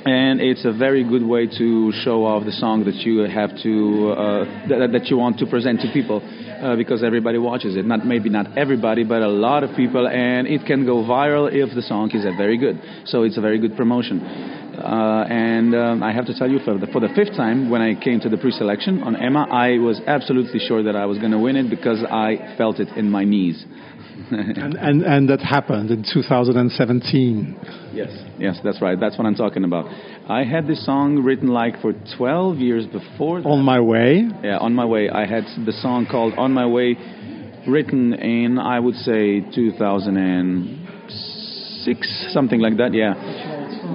And 0.06 0.40
it's 0.40 0.66
a 0.66 0.72
very 0.72 1.04
good 1.04 1.24
way 1.24 1.48
to 1.48 1.92
show 2.04 2.26
off 2.26 2.46
the 2.46 2.52
song 2.52 2.86
that 2.86 2.96
you 2.96 3.20
have 3.26 3.50
to 3.64 4.14
uh, 4.14 4.68
that, 4.70 4.92
that 4.94 5.06
you 5.08 5.18
want 5.18 5.40
to 5.40 5.48
present 5.48 5.82
to 5.82 5.92
people 5.92 6.22
uh, 6.62 6.76
because 6.76 7.04
everybody 7.04 7.38
watches 7.38 7.76
it. 7.76 7.86
Not 7.86 8.06
maybe 8.06 8.30
not 8.30 8.58
everybody, 8.58 9.04
but 9.04 9.22
a 9.22 9.28
lot 9.28 9.64
of 9.64 9.76
people, 9.76 10.08
and 10.08 10.48
it 10.48 10.66
can 10.66 10.86
go 10.86 11.04
viral 11.04 11.50
if 11.52 11.74
the 11.76 11.82
song 11.82 12.12
is 12.12 12.24
very 12.38 12.58
good. 12.58 12.82
So 13.06 13.24
it's 13.24 13.38
a 13.38 13.42
very 13.42 13.60
good 13.60 13.76
promotion. 13.76 14.22
Uh, 14.80 15.26
and 15.30 15.76
um, 15.76 16.04
I 16.04 16.14
have 16.14 16.26
to 16.28 16.34
tell 16.34 16.50
you, 16.50 16.60
for 16.60 16.78
the, 16.78 16.88
for 16.88 17.02
the 17.02 17.10
fifth 17.10 17.36
time, 17.36 17.70
when 17.70 17.82
I 17.82 17.96
came 17.96 18.20
to 18.22 18.30
the 18.30 18.38
pre-selection 18.38 19.04
on 19.04 19.16
EMA, 19.22 19.48
I 19.52 19.78
was 19.78 20.00
absolutely 20.08 20.60
sure 20.60 20.84
that 20.84 20.96
I 20.96 21.06
was 21.06 21.18
going 21.18 21.32
to 21.32 21.40
win 21.40 21.58
it 21.58 21.70
because 21.70 22.00
I 22.04 22.56
felt 22.58 22.80
it 22.80 22.88
in 22.96 23.10
my 23.10 23.26
knees. 23.26 23.66
And, 24.32 24.76
and 24.76 25.04
and 25.04 25.30
that 25.30 25.42
happened 25.42 25.92
in 25.92 26.04
2017. 26.04 27.58
Yes, 27.94 28.10
yes, 28.38 28.60
that's 28.64 28.82
right. 28.82 29.00
That's 29.00 29.18
what 29.18 29.26
I'm 29.26 29.36
talking 29.36 29.64
about. 29.64 29.86
I 30.30 30.44
had 30.44 30.68
this 30.68 30.86
song 30.86 31.24
written 31.24 31.48
like 31.48 31.80
for 31.82 31.94
12 32.18 32.58
years 32.58 32.86
before. 32.86 33.42
On 33.46 33.64
my 33.64 33.80
way. 33.80 34.28
Yeah, 34.44 34.58
on 34.58 34.76
my 34.76 34.84
way. 34.86 35.10
I 35.10 35.26
had 35.26 35.46
the 35.66 35.72
song 35.72 36.06
called 36.10 36.34
"On 36.38 36.54
My 36.54 36.68
Way," 36.68 36.98
written 37.68 38.14
in 38.14 38.60
I 38.60 38.80
would 38.80 38.96
say 38.96 39.42
2006, 39.42 42.32
something 42.32 42.60
like 42.60 42.78
that. 42.78 42.94
Yeah. 42.94 43.16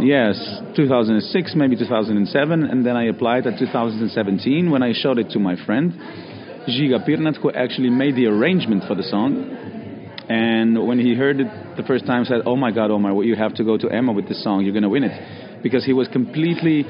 Yes, 0.00 0.37
2006, 0.75 1.55
maybe 1.55 1.76
2007, 1.76 2.64
and 2.64 2.85
then 2.85 2.97
I 2.97 3.05
applied 3.05 3.47
at 3.47 3.61
2017 3.61 4.69
when 4.71 4.83
I 4.83 4.93
showed 4.93 5.19
it 5.19 5.31
to 5.31 5.38
my 5.38 5.55
friend 5.64 5.95
Žiga 6.69 7.07
Pirnat, 7.07 7.37
who 7.37 7.50
actually 7.53 7.91
made 7.91 8.17
the 8.17 8.26
arrangement 8.26 8.85
for 8.88 8.95
the 8.95 9.03
song. 9.03 9.63
And 10.28 10.87
when 10.87 10.99
he 10.99 11.14
heard 11.14 11.40
it 11.40 11.76
the 11.76 11.83
first 11.83 12.07
time, 12.07 12.25
said, 12.25 12.43
"Oh 12.47 12.57
my 12.57 12.71
God, 12.71 12.90
Omar, 12.90 13.23
you 13.25 13.37
have 13.37 13.54
to 13.57 13.64
go 13.64 13.76
to 13.76 13.95
EMA 13.95 14.12
with 14.12 14.28
this 14.28 14.43
song. 14.43 14.64
You're 14.64 14.73
going 14.73 14.85
to 14.85 14.88
win 14.88 15.04
it," 15.04 15.62
because 15.62 15.85
he 15.85 15.93
was 15.93 16.09
completely 16.09 16.87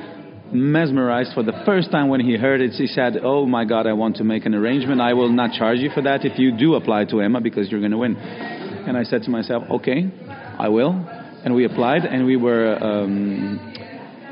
mesmerized 0.53 1.33
for 1.35 1.43
the 1.43 1.53
first 1.67 1.91
time 1.91 2.09
when 2.09 2.21
he 2.21 2.37
heard 2.37 2.61
it. 2.61 2.73
He 2.73 2.87
said, 2.87 3.19
"Oh 3.23 3.45
my 3.45 3.64
God, 3.64 3.87
I 3.87 3.93
want 3.93 4.17
to 4.17 4.25
make 4.25 4.47
an 4.47 4.55
arrangement. 4.55 5.00
I 5.00 5.14
will 5.14 5.31
not 5.31 5.53
charge 5.53 5.79
you 5.79 5.91
for 5.91 6.03
that 6.03 6.25
if 6.25 6.38
you 6.38 6.57
do 6.57 6.75
apply 6.75 7.07
to 7.07 7.23
EMA 7.23 7.41
because 7.41 7.71
you're 7.71 7.81
going 7.81 7.93
to 7.93 7.99
win." 7.99 8.17
And 8.17 8.97
I 8.97 9.03
said 9.03 9.25
to 9.25 9.31
myself, 9.31 9.64
"Okay, 9.69 10.11
I 10.59 10.69
will." 10.69 10.93
And 11.45 11.55
we 11.55 11.64
applied, 11.64 12.05
and 12.05 12.26
we 12.26 12.37
were. 12.37 12.79
Um, 12.83 13.73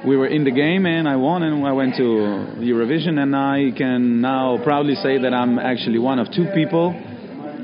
we 0.05 0.17
were 0.17 0.27
in 0.27 0.43
the 0.43 0.51
game 0.51 0.85
and 0.85 1.09
I 1.09 1.15
won 1.15 1.45
and 1.45 1.65
I 1.65 1.71
went 1.71 1.95
to 1.95 2.03
Eurovision 2.03 3.23
and 3.23 3.37
I 3.37 3.71
can 3.71 4.21
now 4.21 4.59
proudly 4.65 4.97
say 4.97 5.19
that 5.19 5.33
I'm 5.33 5.61
actually 5.61 6.01
one 6.01 6.19
of 6.19 6.27
two 6.33 6.47
people 6.57 6.93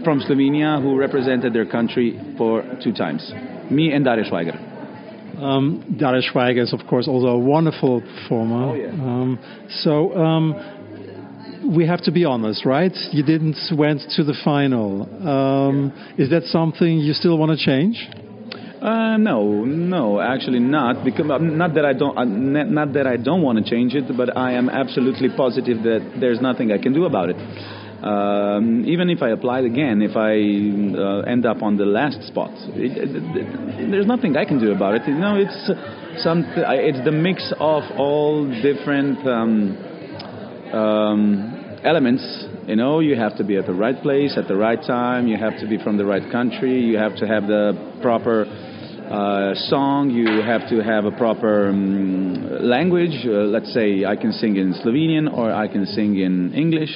from 0.04 0.20
Slovenia 0.20 0.82
who 0.82 0.96
represented 0.96 1.52
their 1.52 1.66
country 1.66 2.18
for 2.36 2.62
two 2.82 2.92
times. 2.92 3.32
Me 3.70 3.92
and 3.92 4.04
Darja 4.04 4.30
Švajger. 4.30 5.42
Um, 5.42 5.84
Darja 6.00 6.22
Švajger 6.32 6.62
is, 6.62 6.72
of 6.72 6.80
course, 6.88 7.06
also 7.06 7.28
a 7.28 7.38
wonderful 7.38 8.00
performer. 8.00 8.64
Oh, 8.64 8.74
yeah. 8.74 8.88
um, 8.88 9.38
so 9.82 10.16
um, 10.16 11.74
we 11.76 11.86
have 11.86 12.02
to 12.02 12.12
be 12.12 12.24
honest, 12.24 12.64
right? 12.64 12.92
You 13.12 13.22
didn't 13.22 13.58
went 13.76 14.02
to 14.16 14.24
the 14.24 14.34
final. 14.44 15.02
Um, 15.26 15.92
Is 16.16 16.30
that 16.30 16.44
something 16.44 16.98
you 16.98 17.12
still 17.12 17.38
want 17.38 17.58
to 17.58 17.64
change? 17.64 18.08
Uh, 18.80 19.16
no, 19.16 19.64
no, 19.64 20.20
actually 20.20 20.60
not. 20.60 21.04
Because 21.04 21.28
uh, 21.30 21.38
not 21.38 21.74
that 21.74 21.84
I 21.84 21.92
don't, 21.92 22.16
uh, 22.16 22.24
not 22.24 22.92
that 22.94 23.06
I 23.06 23.16
don't 23.16 23.42
want 23.42 23.62
to 23.62 23.68
change 23.68 23.94
it, 23.94 24.04
but 24.16 24.36
I 24.36 24.52
am 24.52 24.68
absolutely 24.68 25.28
positive 25.36 25.82
that 25.82 26.18
there's 26.20 26.40
nothing 26.40 26.70
I 26.72 26.78
can 26.78 26.92
do 26.92 27.04
about 27.04 27.30
it. 27.30 27.36
Um, 28.02 28.84
even 28.86 29.10
if 29.10 29.22
I 29.22 29.30
applied 29.30 29.64
again, 29.64 30.02
if 30.02 30.16
I 30.16 30.38
uh, 30.96 31.30
end 31.30 31.44
up 31.44 31.62
on 31.62 31.76
the 31.76 31.84
last 31.84 32.22
spot, 32.28 32.52
it, 32.76 32.96
it, 32.96 33.10
it, 33.10 33.90
there's 33.90 34.06
nothing 34.06 34.36
I 34.36 34.44
can 34.44 34.60
do 34.60 34.72
about 34.72 34.94
it. 34.94 35.02
You 35.08 35.18
know, 35.18 35.34
it's 35.36 36.22
some, 36.22 36.44
it's 36.56 37.04
the 37.04 37.10
mix 37.10 37.52
of 37.58 37.82
all 37.98 38.46
different 38.62 39.26
um, 39.26 39.76
um, 40.72 41.78
elements. 41.82 42.22
You 42.68 42.76
know, 42.76 43.00
you 43.00 43.16
have 43.16 43.36
to 43.38 43.44
be 43.44 43.56
at 43.56 43.66
the 43.66 43.74
right 43.74 44.00
place 44.00 44.36
at 44.36 44.46
the 44.46 44.56
right 44.56 44.80
time. 44.80 45.26
You 45.26 45.36
have 45.36 45.58
to 45.58 45.66
be 45.66 45.82
from 45.82 45.96
the 45.96 46.04
right 46.04 46.30
country. 46.30 46.80
You 46.80 46.98
have 46.98 47.16
to 47.16 47.26
have 47.26 47.48
the 47.48 47.98
proper 48.00 48.44
uh, 48.44 49.54
song. 49.54 50.10
You 50.10 50.42
have 50.42 50.68
to 50.68 50.84
have 50.84 51.04
a 51.04 51.10
proper 51.10 51.70
um, 51.70 52.62
language. 52.62 53.24
Uh, 53.24 53.48
let's 53.48 53.72
say 53.74 54.04
I 54.04 54.14
can 54.16 54.32
sing 54.32 54.56
in 54.56 54.74
Slovenian 54.74 55.32
or 55.32 55.52
I 55.52 55.66
can 55.66 55.86
sing 55.86 56.18
in 56.18 56.54
English. 56.54 56.90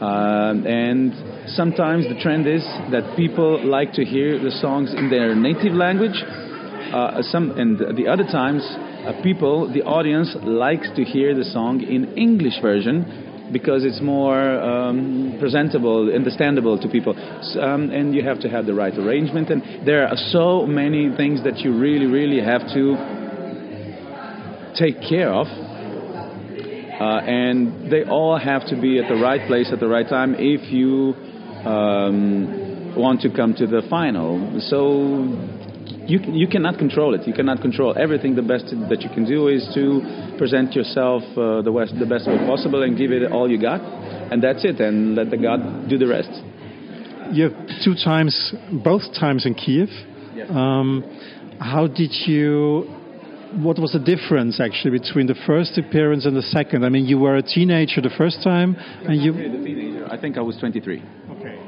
Uh, 0.00 0.54
and 0.64 1.12
sometimes 1.48 2.06
the 2.08 2.18
trend 2.22 2.46
is 2.46 2.62
that 2.92 3.14
people 3.16 3.58
like 3.66 3.92
to 3.92 4.04
hear 4.04 4.38
the 4.38 4.50
songs 4.50 4.94
in 4.94 5.10
their 5.10 5.34
native 5.34 5.72
language. 5.72 6.22
Uh, 6.92 7.20
some 7.22 7.50
and 7.58 7.78
the 7.96 8.06
other 8.06 8.24
times, 8.24 8.62
uh, 8.62 9.12
people, 9.22 9.72
the 9.72 9.82
audience 9.82 10.36
likes 10.42 10.88
to 10.94 11.02
hear 11.02 11.34
the 11.34 11.44
song 11.44 11.82
in 11.82 12.16
English 12.16 12.60
version 12.62 13.50
because 13.52 13.84
it's 13.84 14.00
more 14.00 14.60
um, 14.60 15.36
presentable, 15.40 16.14
understandable 16.14 16.78
to 16.78 16.88
people. 16.88 17.14
Um, 17.60 17.90
and 17.90 18.14
you 18.14 18.22
have 18.22 18.40
to 18.40 18.48
have 18.48 18.66
the 18.66 18.74
right 18.74 18.96
arrangement. 18.96 19.50
And 19.50 19.86
there 19.86 20.06
are 20.06 20.16
so 20.30 20.66
many 20.66 21.14
things 21.16 21.42
that 21.44 21.58
you 21.58 21.76
really, 21.76 22.06
really 22.06 22.40
have 22.44 22.62
to 22.74 22.96
take 24.78 25.00
care 25.00 25.32
of. 25.32 25.46
Uh, 26.98 27.20
and 27.24 27.92
they 27.92 28.04
all 28.04 28.36
have 28.38 28.66
to 28.66 28.80
be 28.80 28.98
at 28.98 29.08
the 29.08 29.14
right 29.14 29.46
place 29.46 29.70
at 29.72 29.78
the 29.78 29.86
right 29.86 30.08
time 30.08 30.34
if 30.36 30.72
you 30.72 31.14
um, 31.64 32.94
want 32.96 33.20
to 33.20 33.30
come 33.30 33.54
to 33.54 33.66
the 33.66 33.82
final. 33.88 34.60
So 34.68 35.22
you 36.08 36.18
you 36.32 36.48
cannot 36.48 36.78
control 36.78 37.14
it. 37.14 37.26
You 37.26 37.34
cannot 37.34 37.60
control 37.60 37.94
everything. 37.96 38.34
The 38.34 38.42
best 38.42 38.66
that 38.90 39.02
you 39.02 39.10
can 39.10 39.24
do 39.24 39.48
is 39.48 39.62
to 39.74 40.34
present 40.38 40.74
yourself 40.74 41.22
uh, 41.36 41.62
the 41.62 41.70
best 41.70 41.94
the 41.98 42.06
best 42.06 42.26
way 42.26 42.38
possible 42.46 42.82
and 42.82 42.96
give 42.96 43.12
it 43.12 43.30
all 43.30 43.48
you 43.48 43.60
got, 43.60 43.80
and 43.80 44.42
that's 44.42 44.64
it. 44.64 44.80
And 44.80 45.14
let 45.14 45.30
the 45.30 45.36
God 45.36 45.88
do 45.88 45.98
the 45.98 46.08
rest. 46.08 46.30
You 47.30 47.50
two 47.84 47.94
times, 47.94 48.54
both 48.72 49.02
times 49.14 49.44
in 49.44 49.54
Kiev. 49.54 49.88
Um, 50.50 51.04
how 51.60 51.86
did 51.86 52.10
you? 52.26 52.97
What 53.56 53.78
was 53.78 53.92
the 53.92 53.98
difference 53.98 54.60
actually 54.60 54.98
between 54.98 55.26
the 55.26 55.34
first 55.46 55.78
appearance 55.78 56.26
and 56.26 56.36
the 56.36 56.42
second? 56.42 56.84
I 56.84 56.88
mean, 56.90 57.06
you 57.06 57.18
were 57.18 57.36
a 57.36 57.42
teenager 57.42 58.00
the 58.00 58.10
first 58.16 58.42
time, 58.42 58.76
and 59.04 59.20
you 59.22 59.32
The 59.32 59.64
teenager. 59.64 60.06
I 60.10 60.20
think 60.20 60.36
I 60.36 60.40
was 60.42 60.56
23. 60.58 61.02
Okay. 61.30 61.58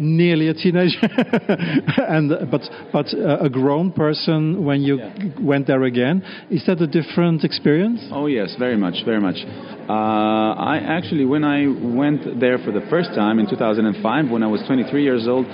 nearly 0.00 0.46
a 0.48 0.54
teenager, 0.54 0.98
and 2.08 2.30
but 2.50 2.62
but 2.92 3.06
uh, 3.14 3.38
a 3.48 3.50
grown 3.50 3.90
person 3.92 4.64
when 4.64 4.80
you 4.80 4.98
Yeah. 4.98 5.10
went 5.40 5.66
there 5.66 5.82
again. 5.84 6.22
Is 6.50 6.64
that 6.66 6.80
a 6.80 6.86
different 6.86 7.44
experience? 7.44 8.00
Oh 8.12 8.26
yes, 8.26 8.54
very 8.58 8.76
much, 8.76 9.04
very 9.04 9.20
much. 9.20 9.38
Uh, 9.88 9.92
I 10.74 10.76
actually, 10.96 11.24
when 11.24 11.44
I 11.44 11.66
went 12.02 12.38
there 12.40 12.58
for 12.58 12.72
the 12.72 12.82
first 12.90 13.10
time 13.14 13.38
in 13.40 13.46
2005, 13.48 14.30
when 14.30 14.42
I 14.42 14.46
was 14.46 14.60
23 14.66 15.02
years 15.02 15.26
old, 15.26 15.46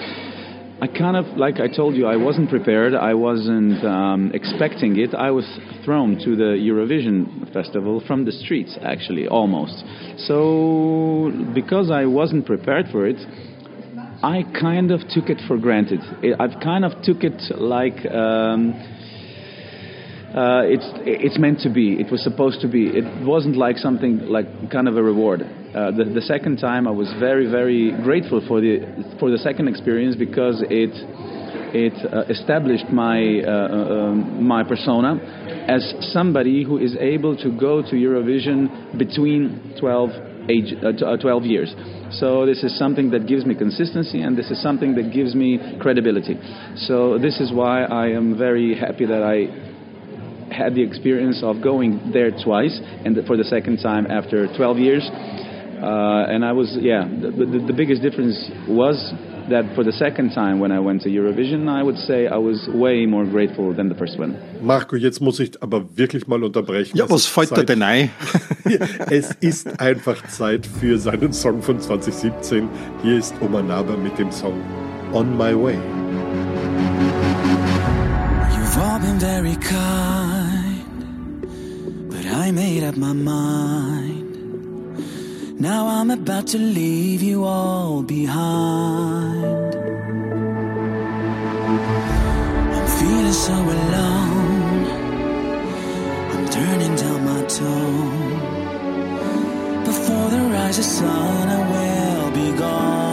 I 0.81 0.87
kind 0.89 1.17
of, 1.17 1.37
like 1.37 1.61
I 1.61 1.69
told 1.69 1.95
you, 1.95 2.07
I 2.07 2.17
wasn't 2.17 2.51
prepared. 2.51 2.95
I 2.95 3.15
wasn't 3.15 3.85
um, 3.85 4.33
expecting 4.35 4.99
it. 4.99 5.15
I 5.15 5.31
was 5.31 5.47
thrown 5.85 6.19
to 6.25 6.37
the 6.37 6.59
Eurovision 6.59 7.53
festival 7.53 8.03
from 8.07 8.25
the 8.25 8.33
streets, 8.33 8.77
actually, 8.83 9.29
almost. 9.29 9.85
So, 10.27 11.33
because 11.55 11.91
I 11.91 12.07
wasn't 12.07 12.45
prepared 12.45 12.87
for 12.91 13.07
it, 13.07 13.19
I 14.23 14.43
kind 14.61 14.91
of 14.91 15.01
took 15.11 15.31
it 15.31 15.41
for 15.47 15.59
granted. 15.59 16.01
I've 16.41 16.61
kind 16.63 16.85
of 16.85 17.03
took 17.03 17.23
it 17.23 17.41
like. 17.59 18.05
Um, 18.07 18.94
uh, 20.35 20.63
it's 20.67 20.87
it's 21.07 21.39
meant 21.39 21.61
to 21.61 21.71
be. 21.71 21.95
It 21.95 22.11
was 22.11 22.23
supposed 22.25 22.61
to 22.63 22.69
be. 22.69 22.89
It 22.89 23.05
wasn't 23.25 23.57
like 23.57 23.79
something 23.79 24.19
like 24.27 24.47
kind 24.71 24.89
of 24.89 24.97
a 24.97 25.03
reward. 25.03 25.43
Uh, 25.43 25.93
the, 25.93 26.11
the 26.13 26.23
second 26.23 26.59
time, 26.59 26.89
I 26.89 26.91
was 26.91 27.07
very 27.21 27.49
very 27.49 27.93
grateful 28.03 28.43
for 28.49 28.61
the 28.61 28.83
for 29.21 29.31
the 29.31 29.39
second 29.39 29.69
experience 29.69 30.17
because 30.17 30.65
it 30.71 30.91
it 31.71 31.95
uh, 32.13 32.23
established 32.27 32.91
my 32.91 33.43
uh, 33.47 33.51
uh, 33.51 34.11
um, 34.11 34.43
my 34.43 34.65
persona 34.65 35.23
as 35.69 35.95
somebody 36.13 36.65
who 36.65 36.79
is 36.79 36.97
able 36.99 37.37
to 37.37 37.57
go 37.57 37.81
to 37.83 37.95
Eurovision 37.95 38.99
between 38.99 39.75
12 39.79 40.11
age 40.51 40.75
uh, 40.83 41.17
12 41.17 41.45
years. 41.45 41.75
So 42.11 42.45
this 42.45 42.63
is 42.65 42.77
something 42.77 43.11
that 43.11 43.27
gives 43.27 43.47
me 43.47 43.55
consistency, 43.55 44.23
and 44.23 44.37
this 44.37 44.51
is 44.51 44.61
something 44.61 44.95
that 44.97 45.13
gives 45.13 45.35
me 45.35 45.79
credibility. 45.81 46.37
So 46.77 47.19
this 47.19 47.41
is 47.41 47.53
why 47.53 47.85
I 47.85 48.09
am 48.09 48.37
very 48.37 48.75
happy 48.75 49.07
that 49.07 49.23
I 49.23 49.74
had 50.55 50.75
the 50.75 50.83
experience 50.83 51.43
of 51.43 51.61
going 51.61 52.13
there 52.13 52.31
twice, 52.31 52.79
and 53.05 53.17
for 53.27 53.37
the 53.37 53.45
second 53.45 53.79
time 53.79 54.07
after 54.07 54.47
12 54.57 54.79
years. 54.79 55.11
Uh, 55.85 56.33
and 56.33 56.45
I 56.45 56.53
was, 56.53 56.79
yeah, 56.81 57.05
the, 57.05 57.31
the, 57.31 57.59
the, 57.67 57.73
biggest 57.73 58.01
difference 58.01 58.39
was 58.67 58.97
that 59.51 59.65
for 59.75 59.85
the 59.85 59.93
second 59.93 60.33
time 60.33 60.59
when 60.59 60.73
I 60.73 60.81
went 60.81 61.03
to 61.03 61.11
Eurovision, 61.11 61.69
I 61.69 61.83
would 61.83 61.99
say 61.99 62.27
I 62.27 62.39
was 62.39 62.69
way 62.73 63.05
more 63.05 63.27
grateful 63.27 63.75
than 63.75 63.89
the 63.89 63.95
first 63.95 64.19
one. 64.19 64.39
Marco, 64.63 64.97
jetzt 64.97 65.21
muss 65.21 65.41
ich 65.41 65.61
aber 65.63 65.85
wirklich 65.95 66.27
mal 66.27 66.43
unterbrechen. 66.43 66.97
Ja, 66.97 67.11
was 67.11 67.27
fällt 67.27 67.55
dir 67.57 67.65
denn 67.65 67.83
ein? 67.83 68.11
es 69.11 69.33
ist 69.41 69.79
einfach 69.79 70.27
Zeit 70.29 70.67
für 70.67 70.97
seinen 70.97 71.33
Song 71.33 71.61
von 71.61 71.79
2017. 71.79 72.69
Hier 73.03 73.19
ist 73.19 73.35
Omar 73.43 73.63
Naber 73.63 73.97
mit 73.97 74.19
dem 74.19 74.31
Song 74.31 74.55
On 75.13 75.37
My 75.37 75.53
Way. 75.55 75.79
You've 78.55 78.79
all 78.79 78.99
been 79.01 79.19
very 79.21 79.57
kind. 79.57 80.24
I 82.45 82.51
made 82.51 82.85
up 82.85 82.97
my 82.99 83.15
mind. 83.15 84.37
Now 85.59 85.87
I'm 85.87 86.11
about 86.11 86.47
to 86.49 86.59
leave 86.59 87.23
you 87.23 87.45
all 87.45 88.03
behind. 88.03 89.75
I'm 92.77 92.89
feeling 92.99 93.39
so 93.47 93.55
alone. 93.77 94.85
I'm 96.33 96.47
turning 96.51 96.95
down 96.97 97.25
my 97.25 97.43
tone. 97.61 98.41
Before 99.87 100.29
the 100.29 100.43
rise 100.53 100.79
of 100.79 100.85
sun, 100.85 101.49
I 101.49 101.61
will 101.73 102.31
be 102.31 102.53
gone. 102.59 103.04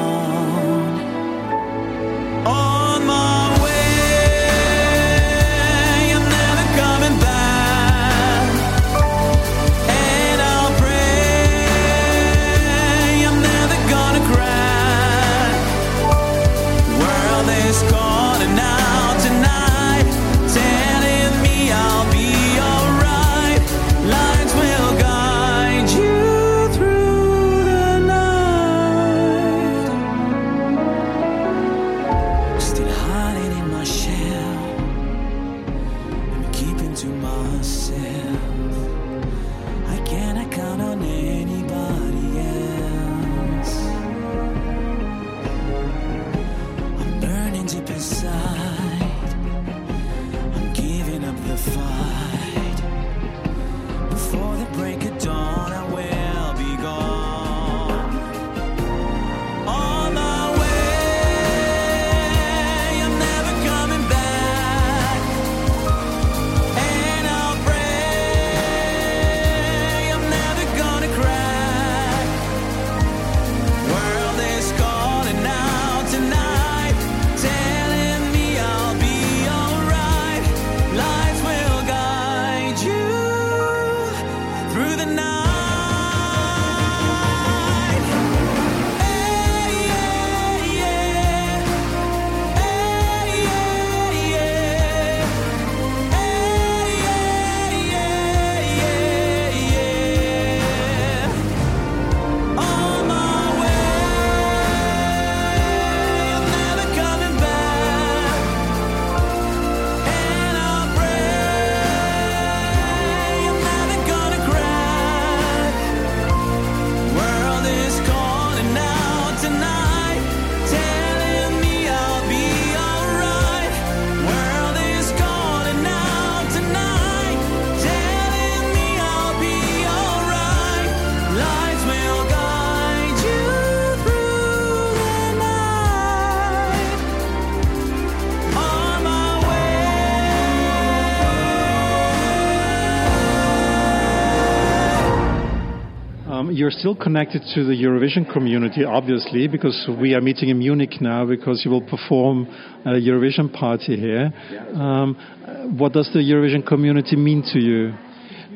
You're 146.52 146.72
still 146.72 146.96
connected 146.96 147.42
to 147.56 147.64
the 147.64 147.74
Eurovision 147.74 148.32
community, 148.32 148.84
obviously, 148.84 149.48
because 149.48 149.90
we 150.00 150.14
are 150.14 150.22
meeting 150.22 150.50
in 150.50 150.60
Munich 150.60 151.00
now 151.00 151.26
because 151.26 151.62
you 151.64 151.72
will 151.72 151.88
perform 151.88 152.46
at 152.86 152.94
a 152.94 153.00
Eurovision 153.00 153.52
party 153.52 153.96
here. 153.96 154.34
Um, 154.74 155.78
what 155.78 155.94
does 155.94 156.10
the 156.14 156.20
Eurovision 156.20 156.66
community 156.66 157.16
mean 157.16 157.42
to 157.54 157.60
you? 157.60 157.94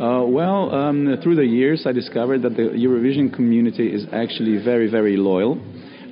Uh, 0.02 0.26
well, 0.26 0.76
um, 0.76 1.18
through 1.24 1.36
the 1.36 1.46
years, 1.46 1.84
I 1.86 1.94
discovered 1.94 2.42
that 2.42 2.58
the 2.58 2.64
Eurovision 2.64 3.34
community 3.34 3.88
is 3.88 4.06
actually 4.12 4.62
very, 4.62 4.92
very 4.92 5.16
loyal, 5.16 5.58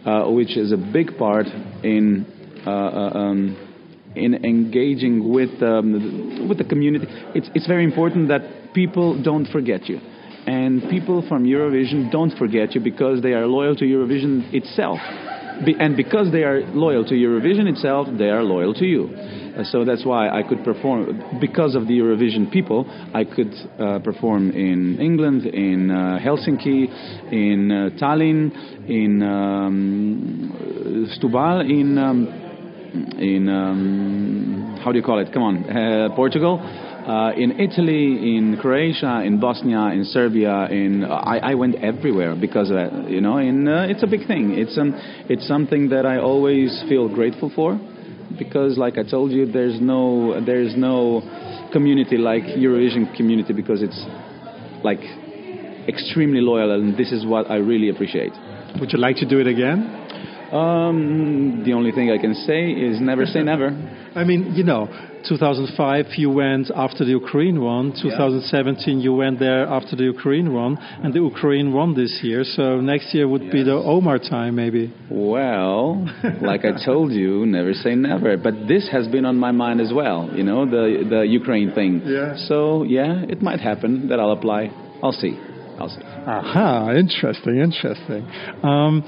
uh, 0.05 0.31
which 0.31 0.55
is 0.55 0.71
a 0.71 0.77
big 0.77 1.17
part 1.17 1.47
in 1.83 2.25
uh, 2.65 2.69
uh 2.69 3.09
um, 3.13 3.69
in 4.15 4.45
engaging 4.45 5.33
with 5.33 5.61
um, 5.61 6.47
with 6.47 6.59
the 6.59 6.63
community. 6.63 7.07
It's 7.35 7.49
it's 7.53 7.67
very 7.67 7.83
important 7.83 8.29
that 8.29 8.73
people 8.73 9.21
don't 9.21 9.47
forget 9.47 9.89
you 9.89 9.99
and 10.47 10.89
people 10.89 11.25
from 11.27 11.45
Eurovision 11.45 12.11
don't 12.11 12.35
forget 12.37 12.75
you 12.75 12.81
because 12.81 13.21
they 13.21 13.33
are 13.33 13.47
loyal 13.47 13.75
to 13.75 13.85
Eurovision 13.85 14.53
itself. 14.53 14.99
Be, 15.65 15.75
and 15.79 15.95
because 15.95 16.31
they 16.31 16.43
are 16.43 16.61
loyal 16.73 17.05
to 17.05 17.13
Eurovision 17.13 17.69
itself, 17.69 18.07
they 18.17 18.29
are 18.29 18.43
loyal 18.43 18.73
to 18.73 18.85
you. 18.85 19.05
Uh, 19.05 19.63
so 19.63 19.85
that's 19.85 20.03
why 20.03 20.29
I 20.29 20.41
could 20.41 20.63
perform, 20.63 21.39
because 21.39 21.75
of 21.75 21.87
the 21.87 21.93
Eurovision 21.93 22.51
people, 22.51 22.85
I 23.13 23.23
could 23.23 23.53
uh, 23.79 23.99
perform 23.99 24.51
in 24.51 24.99
England, 24.99 25.45
in 25.45 25.91
uh, 25.91 26.19
Helsinki, 26.19 26.89
in 27.31 27.71
uh, 27.71 27.89
Tallinn, 27.99 28.89
in 28.89 29.21
um, 29.21 31.07
Stubal, 31.17 31.69
in. 31.69 31.97
Um, 31.97 32.39
in 32.93 33.49
um, 33.49 34.79
how 34.83 34.91
do 34.91 34.97
you 34.99 35.03
call 35.03 35.19
it? 35.19 35.33
Come 35.33 35.41
on, 35.41 35.63
uh, 35.69 36.09
Portugal. 36.15 36.59
Uh, 37.03 37.33
in 37.35 37.59
Italy, 37.59 38.37
in 38.37 38.57
Croatia, 38.61 39.23
in 39.25 39.37
Bosnia, 39.37 39.91
in 39.91 40.05
Serbia, 40.05 40.67
in 40.71 41.03
I, 41.03 41.51
I 41.51 41.53
went 41.55 41.75
everywhere 41.83 42.33
because 42.33 42.69
of 42.69 42.77
that, 42.77 43.09
you 43.09 43.19
know. 43.19 43.37
And 43.37 43.67
uh, 43.67 43.87
it's 43.89 44.03
a 44.03 44.07
big 44.07 44.25
thing. 44.25 44.57
It's 44.57 44.77
um, 44.77 44.93
it's 45.29 45.45
something 45.45 45.89
that 45.89 46.05
I 46.05 46.19
always 46.19 46.81
feel 46.87 47.13
grateful 47.13 47.51
for, 47.53 47.77
because 48.39 48.77
like 48.77 48.97
I 48.97 49.03
told 49.03 49.31
you, 49.33 49.45
there's 49.45 49.81
no 49.81 50.39
there's 50.45 50.77
no 50.77 51.21
community 51.73 52.15
like 52.15 52.43
Eurovision 52.43 53.13
community 53.17 53.51
because 53.51 53.81
it's 53.83 53.99
like 54.81 55.03
extremely 55.89 56.39
loyal, 56.39 56.71
and 56.71 56.97
this 56.97 57.11
is 57.11 57.25
what 57.25 57.51
I 57.51 57.57
really 57.57 57.89
appreciate. 57.89 58.31
Would 58.79 58.93
you 58.93 58.99
like 58.99 59.17
to 59.17 59.27
do 59.27 59.39
it 59.39 59.47
again? 59.47 60.03
Um, 60.53 61.63
the 61.65 61.73
only 61.73 61.91
thing 61.91 62.11
I 62.11 62.17
can 62.17 62.33
say 62.33 62.71
is 62.71 63.01
never 63.01 63.25
say 63.25 63.41
never. 63.43 63.75
I 64.15 64.23
mean, 64.23 64.53
you 64.55 64.63
know, 64.63 64.87
2005 65.27 66.05
you 66.17 66.29
went 66.29 66.69
after 66.75 67.03
the 67.05 67.11
Ukraine 67.11 67.61
one. 67.61 67.93
2017 68.01 68.99
you 68.99 69.13
went 69.13 69.39
there 69.39 69.65
after 69.65 69.95
the 69.95 70.03
Ukraine 70.03 70.53
one, 70.53 70.77
and 70.77 71.13
the 71.13 71.21
Ukraine 71.21 71.73
won 71.73 71.95
this 71.95 72.19
year. 72.21 72.43
So 72.43 72.81
next 72.81 73.13
year 73.13 73.27
would 73.27 73.51
be 73.51 73.63
the 73.63 73.73
Omar 73.73 74.19
time, 74.19 74.55
maybe. 74.55 74.93
Well, 75.09 76.07
like 76.41 76.61
I 76.65 76.83
told 76.85 77.11
you, 77.11 77.45
never 77.45 77.73
say 77.73 77.95
never. 77.95 78.37
But 78.37 78.67
this 78.67 78.87
has 78.91 79.07
been 79.07 79.25
on 79.25 79.37
my 79.37 79.51
mind 79.51 79.81
as 79.81 79.91
well. 79.93 80.29
You 80.33 80.43
know, 80.43 80.65
the 80.65 81.05
the 81.09 81.21
Ukraine 81.21 81.71
thing. 81.73 82.01
Yeah. 82.05 82.35
So 82.47 82.83
yeah, 82.83 83.23
it 83.33 83.41
might 83.41 83.61
happen 83.61 84.09
that 84.09 84.19
I'll 84.19 84.31
apply. 84.31 84.69
I'll 85.01 85.11
see. 85.11 85.39
I'll 85.79 85.89
see. 85.89 86.03
Aha, 86.03 86.91
interesting, 86.91 87.57
interesting. 87.59 88.27
Um, 88.61 89.03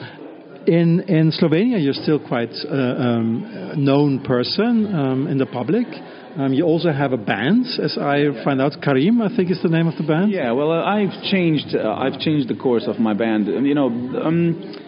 in 0.67 1.01
in 1.01 1.31
Slovenia, 1.31 1.81
you're 1.83 1.93
still 1.93 2.19
quite 2.19 2.53
uh, 2.65 2.75
um, 2.75 3.73
known 3.77 4.23
person 4.23 4.93
um, 4.93 5.27
in 5.27 5.37
the 5.37 5.45
public. 5.45 5.87
Um, 6.37 6.53
you 6.53 6.65
also 6.65 6.91
have 6.91 7.13
a 7.13 7.17
band, 7.17 7.65
as 7.81 7.97
I 7.97 8.43
find 8.43 8.61
out. 8.61 8.73
Kareem, 8.83 9.21
I 9.21 9.33
think, 9.35 9.49
is 9.51 9.61
the 9.63 9.69
name 9.69 9.87
of 9.87 9.95
the 9.95 10.03
band. 10.03 10.31
Yeah, 10.31 10.51
well, 10.51 10.71
uh, 10.71 10.83
I've 10.83 11.23
changed. 11.31 11.73
Uh, 11.73 11.93
I've 11.93 12.19
changed 12.19 12.49
the 12.49 12.55
course 12.55 12.87
of 12.87 12.99
my 12.99 13.13
band. 13.13 13.47
Um, 13.47 13.65
You 13.65 13.73
know, 13.73 13.87
um, 13.87 14.84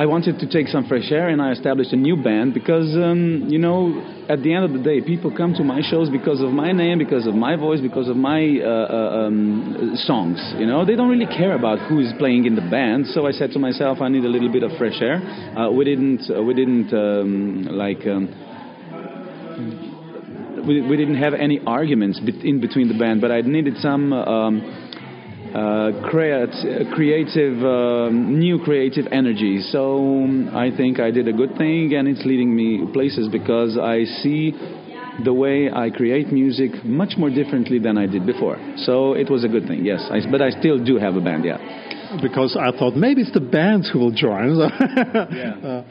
I 0.00 0.06
wanted 0.06 0.38
to 0.38 0.46
take 0.48 0.68
some 0.68 0.88
fresh 0.88 1.12
air, 1.12 1.28
and 1.28 1.42
I 1.42 1.52
established 1.52 1.92
a 1.92 1.96
new 1.96 2.16
band 2.16 2.54
because, 2.54 2.96
um, 2.96 3.48
you 3.50 3.58
know, 3.58 4.00
at 4.30 4.42
the 4.42 4.54
end 4.54 4.64
of 4.64 4.72
the 4.72 4.78
day, 4.78 5.02
people 5.02 5.30
come 5.30 5.52
to 5.60 5.62
my 5.62 5.82
shows 5.82 6.08
because 6.08 6.40
of 6.40 6.52
my 6.52 6.72
name, 6.72 6.96
because 6.96 7.26
of 7.26 7.34
my 7.34 7.54
voice, 7.54 7.82
because 7.82 8.08
of 8.08 8.16
my 8.16 8.40
uh, 8.64 8.66
uh, 8.66 9.26
um, 9.26 9.92
songs. 10.06 10.40
You 10.56 10.64
know, 10.64 10.86
they 10.86 10.96
don't 10.96 11.10
really 11.10 11.26
care 11.26 11.54
about 11.54 11.80
who 11.86 12.00
is 12.00 12.14
playing 12.16 12.46
in 12.46 12.54
the 12.54 12.62
band. 12.62 13.08
So 13.08 13.26
I 13.26 13.32
said 13.32 13.50
to 13.50 13.58
myself, 13.58 14.00
I 14.00 14.08
need 14.08 14.24
a 14.24 14.28
little 14.28 14.50
bit 14.50 14.62
of 14.62 14.72
fresh 14.78 14.96
air. 15.02 15.20
Uh, 15.20 15.70
we 15.70 15.84
didn't. 15.84 16.30
Uh, 16.34 16.42
we 16.44 16.54
didn't 16.54 16.94
um, 16.94 17.64
like. 17.64 18.00
Um, 18.06 18.32
we, 20.66 20.80
we 20.80 20.96
didn't 20.96 21.16
have 21.16 21.34
any 21.34 21.60
arguments 21.66 22.18
in 22.42 22.58
between 22.58 22.88
the 22.88 22.98
band, 22.98 23.20
but 23.20 23.30
I 23.30 23.42
needed 23.42 23.76
some 23.82 24.14
um, 24.14 24.89
uh, 25.54 26.08
create, 26.08 26.50
creative, 26.94 27.64
um, 27.64 28.38
new 28.38 28.58
creative 28.62 29.06
energy. 29.12 29.60
So 29.60 29.98
um, 29.98 30.50
I 30.54 30.70
think 30.76 31.00
I 31.00 31.10
did 31.10 31.28
a 31.28 31.32
good 31.32 31.56
thing, 31.56 31.94
and 31.94 32.06
it's 32.06 32.24
leading 32.24 32.54
me 32.54 32.86
places 32.92 33.28
because 33.28 33.76
I 33.76 34.04
see 34.22 34.52
the 35.24 35.34
way 35.34 35.70
I 35.70 35.90
create 35.90 36.32
music 36.32 36.84
much 36.84 37.14
more 37.18 37.30
differently 37.30 37.78
than 37.78 37.98
I 37.98 38.06
did 38.06 38.26
before. 38.26 38.58
So 38.76 39.14
it 39.14 39.28
was 39.30 39.44
a 39.44 39.48
good 39.48 39.66
thing, 39.66 39.84
yes. 39.84 40.06
I, 40.10 40.20
but 40.30 40.40
I 40.40 40.50
still 40.50 40.82
do 40.82 40.96
have 40.96 41.16
a 41.16 41.20
band, 41.20 41.44
yeah. 41.44 41.58
Because 42.22 42.56
I 42.58 42.76
thought 42.76 42.96
maybe 42.96 43.22
it's 43.22 43.32
the 43.32 43.40
bands 43.40 43.90
who 43.92 43.98
will 43.98 44.12
join. 44.12 44.58
Uh, 45.60 45.84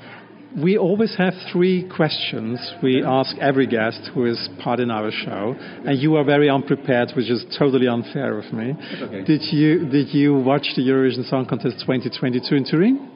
we 0.58 0.78
always 0.78 1.16
have 1.18 1.34
three 1.52 1.88
questions 1.96 2.60
we 2.82 3.04
ask 3.04 3.38
every 3.40 3.68
guest 3.68 4.10
who 4.14 4.26
is 4.26 4.50
part 4.64 4.80
in 4.80 4.90
our 4.90 5.12
show, 5.12 5.56
and 5.86 6.00
you 6.00 6.16
are 6.16 6.24
very 6.24 6.50
unprepared, 6.50 7.12
which 7.16 7.30
is 7.30 7.46
totally 7.58 7.88
unfair 7.88 8.38
of 8.40 8.52
me. 8.52 8.74
okay. 9.02 9.24
Did 9.24 9.42
you 9.52 9.88
did 9.90 10.14
you 10.14 10.36
watch 10.36 10.68
the 10.76 10.82
Eurovision 10.82 11.30
Song 11.30 11.46
Contest 11.48 11.80
2022 11.82 12.56
in 12.56 12.64
Turin? 12.66 13.12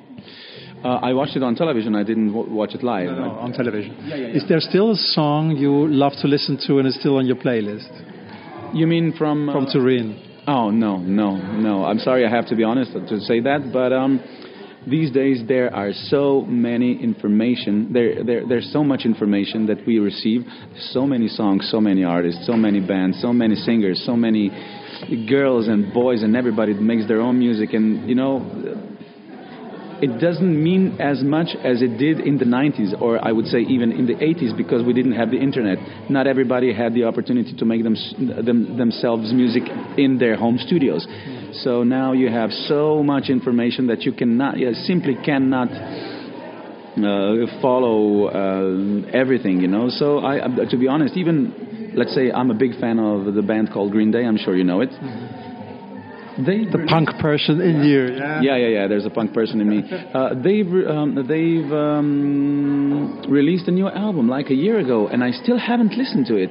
Uh, 0.84 1.00
I 1.02 1.14
watched 1.14 1.36
it 1.38 1.44
on 1.44 1.56
television. 1.56 1.96
I 1.96 2.04
didn't 2.04 2.34
w- 2.34 2.54
watch 2.54 2.76
it 2.76 2.84
live. 2.84 3.08
on 3.10 3.54
television. 3.54 3.94
Is 4.36 4.44
there 4.50 4.60
still 4.60 4.92
a 4.92 4.96
song 4.98 5.56
you 5.56 5.88
love 5.88 6.12
to 6.22 6.28
listen 6.28 6.60
to 6.68 6.80
and 6.80 6.88
is 6.88 6.96
still 7.00 7.16
on 7.18 7.26
your 7.26 7.38
playlist 7.38 7.90
You 8.74 8.86
mean 8.86 9.14
from 9.18 9.48
uh, 9.50 9.54
from 9.54 9.66
Turin? 9.68 10.20
Oh 10.46 10.70
no, 10.72 10.98
no, 10.98 11.38
no. 11.38 11.86
I'm 11.86 12.00
sorry. 12.00 12.26
I 12.26 12.30
have 12.30 12.48
to 12.50 12.56
be 12.56 12.64
honest 12.64 12.92
to 12.94 13.20
say 13.22 13.40
that, 13.40 13.72
but 13.72 13.94
um, 13.94 14.20
these 14.88 15.12
days 15.12 15.44
there 15.48 15.74
are 15.74 15.92
so 15.94 16.42
many 16.42 17.02
information. 17.02 17.94
There, 17.94 18.24
there, 18.24 18.48
there's 18.48 18.72
so 18.72 18.84
much 18.84 19.06
information 19.06 19.68
that 19.68 19.86
we 19.88 20.00
receive. 20.00 20.42
So 20.92 21.06
many 21.06 21.28
songs, 21.28 21.70
so 21.72 21.80
many 21.80 22.04
artists, 22.04 22.46
so 22.46 22.54
many 22.54 22.80
bands, 22.80 23.22
so 23.22 23.32
many 23.34 23.56
singers, 23.56 24.02
so 24.06 24.16
many 24.16 24.50
girls 25.28 25.68
and 25.68 25.94
boys, 25.94 26.24
and 26.24 26.36
everybody 26.36 26.74
makes 26.74 27.08
their 27.08 27.22
own 27.22 27.40
music. 27.40 27.74
And 27.74 28.10
you 28.10 28.16
know, 28.16 28.42
it 30.02 30.20
doesn't 30.20 30.64
mean 30.64 31.00
as 31.00 31.24
much 31.24 31.56
as 31.64 31.82
it 31.82 31.98
did 31.98 32.20
in 32.20 32.38
the 32.38 32.46
90s, 32.46 33.02
or 33.02 33.26
I 33.26 33.32
would 33.32 33.46
say 33.46 33.60
even 33.60 33.92
in 33.92 34.06
the 34.06 34.16
80s, 34.16 34.56
because 34.58 34.84
we 34.86 34.92
didn't 34.92 35.14
have 35.14 35.32
the 35.32 35.38
internet. 35.38 35.78
Not 36.10 36.28
everybody 36.28 36.74
had 36.74 36.94
the 36.94 37.06
opportunity 37.06 37.56
to 37.56 37.66
make 37.66 37.84
them, 37.84 37.96
them, 38.46 38.78
themselves 38.78 39.32
music 39.32 39.64
in 39.98 40.18
their 40.20 40.36
home 40.36 40.58
studios. 40.58 41.08
So 41.54 41.84
now 41.84 42.14
you 42.14 42.30
have 42.30 42.52
so 42.68 43.04
much 43.04 43.30
information 43.30 43.88
that 43.88 44.02
you 44.02 44.14
cannot, 44.14 44.58
you 44.58 44.74
simply 44.74 45.16
cannot 45.24 45.70
uh, 45.72 47.62
follow 47.62 48.28
uh, 48.28 49.08
everything, 49.14 49.62
you 49.62 49.68
know. 49.68 49.90
So 49.90 50.20
I, 50.20 50.40
uh, 50.40 50.70
to 50.70 50.78
be 50.78 50.88
honest, 50.88 51.16
even 51.16 51.92
let's 51.96 52.14
say 52.16 52.32
I'm 52.32 52.50
a 52.50 52.56
big 52.56 52.80
fan 52.80 53.00
of 53.00 53.34
the 53.34 53.42
band 53.42 53.72
called 53.72 53.92
Green 53.92 54.12
Day. 54.12 54.26
I'm 54.26 54.38
sure 54.38 54.56
you 54.56 54.64
know 54.64 54.82
it. 54.82 54.90
They 56.36 56.66
The 56.66 56.88
punk 56.90 57.10
person 57.20 57.62
in 57.62 57.84
you. 57.84 58.16
Yeah. 58.16 58.42
yeah, 58.42 58.56
yeah, 58.58 58.68
yeah. 58.68 58.88
There's 58.88 59.06
a 59.06 59.12
punk 59.12 59.36
person 59.36 59.62
in 59.62 59.70
me. 59.70 59.84
Uh, 59.84 60.34
they've 60.34 60.66
um, 60.88 61.14
they've 61.28 61.72
um, 61.72 63.22
released 63.30 63.68
a 63.68 63.72
new 63.72 63.88
album 63.88 64.28
like 64.28 64.50
a 64.50 64.56
year 64.56 64.80
ago, 64.80 65.08
and 65.08 65.24
I 65.24 65.30
still 65.30 65.60
haven't 65.60 65.94
listened 65.96 66.26
to 66.28 66.36
it, 66.36 66.50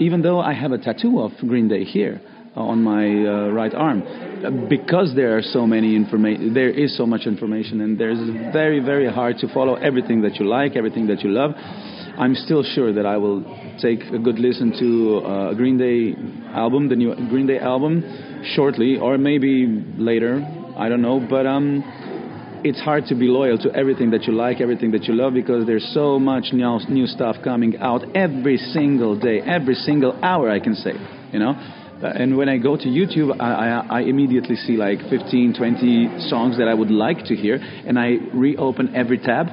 even 0.00 0.20
though 0.20 0.38
I 0.40 0.52
have 0.52 0.72
a 0.72 0.78
tattoo 0.78 1.20
of 1.20 1.32
Green 1.48 1.66
Day 1.66 1.84
here 1.84 2.20
on 2.54 2.82
my 2.82 3.06
uh, 3.06 3.48
right 3.48 3.72
arm, 3.72 4.02
Uh, 4.02 4.31
because 4.68 5.14
there 5.14 5.36
are 5.36 5.42
so 5.42 5.66
many 5.66 5.94
information. 5.94 6.54
There 6.54 6.70
is 6.70 6.96
so 6.96 7.06
much 7.06 7.26
information, 7.26 7.80
and 7.80 7.98
there's 7.98 8.18
very, 8.52 8.80
very 8.80 9.10
hard 9.10 9.38
to 9.38 9.48
follow 9.52 9.74
everything 9.74 10.22
that 10.22 10.36
you 10.36 10.46
like, 10.46 10.76
everything 10.76 11.06
that 11.08 11.22
you 11.22 11.30
love. 11.30 11.52
I'm 11.54 12.34
still 12.34 12.62
sure 12.62 12.92
that 12.92 13.06
I 13.06 13.16
will 13.16 13.42
take 13.80 14.00
a 14.12 14.18
good 14.18 14.38
listen 14.38 14.72
to 14.78 15.26
uh, 15.26 15.50
a 15.50 15.54
Green 15.54 15.78
Day 15.78 16.14
album, 16.52 16.88
the 16.88 16.96
new 16.96 17.14
Green 17.28 17.46
Day 17.46 17.58
album, 17.58 18.02
shortly, 18.54 18.98
or 18.98 19.16
maybe 19.18 19.66
later. 19.96 20.42
I 20.76 20.88
don't 20.88 21.02
know, 21.02 21.20
but 21.20 21.46
um, 21.46 21.82
it's 22.64 22.80
hard 22.80 23.06
to 23.06 23.14
be 23.14 23.26
loyal 23.26 23.58
to 23.58 23.72
everything 23.74 24.10
that 24.10 24.24
you 24.24 24.34
like, 24.34 24.60
everything 24.60 24.90
that 24.92 25.04
you 25.04 25.14
love, 25.14 25.34
because 25.34 25.66
there's 25.66 25.88
so 25.94 26.18
much 26.18 26.52
new, 26.52 26.78
new 26.88 27.06
stuff 27.06 27.36
coming 27.42 27.78
out 27.78 28.02
every 28.14 28.56
single 28.56 29.18
day, 29.18 29.40
every 29.40 29.74
single 29.74 30.18
hour. 30.22 30.50
I 30.50 30.60
can 30.60 30.74
say, 30.74 30.92
you 31.32 31.38
know. 31.38 31.80
And 32.02 32.36
when 32.36 32.48
I 32.48 32.58
go 32.58 32.76
to 32.76 32.84
YouTube, 32.84 33.40
I, 33.40 33.52
I, 33.52 33.98
I 33.98 34.00
immediately 34.02 34.56
see 34.56 34.76
like 34.76 34.98
15, 35.08 35.54
20 35.56 36.28
songs 36.28 36.58
that 36.58 36.68
I 36.68 36.74
would 36.74 36.90
like 36.90 37.24
to 37.26 37.36
hear, 37.36 37.56
and 37.56 37.98
I 37.98 38.16
reopen 38.34 38.94
every 38.94 39.18
tab, 39.18 39.46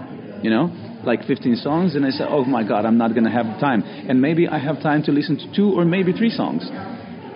you 0.43 0.49
know, 0.49 0.71
like 1.03 1.25
15 1.25 1.57
songs, 1.57 1.95
and 1.95 2.05
I 2.05 2.09
say, 2.09 2.25
oh 2.27 2.45
my 2.45 2.67
God, 2.67 2.85
I'm 2.85 2.97
not 2.97 3.11
going 3.11 3.25
to 3.25 3.31
have 3.31 3.59
time. 3.59 3.83
And 3.83 4.21
maybe 4.21 4.47
I 4.47 4.57
have 4.57 4.81
time 4.81 5.03
to 5.03 5.11
listen 5.11 5.37
to 5.37 5.55
two 5.55 5.73
or 5.77 5.85
maybe 5.85 6.11
three 6.11 6.31
songs. 6.31 6.67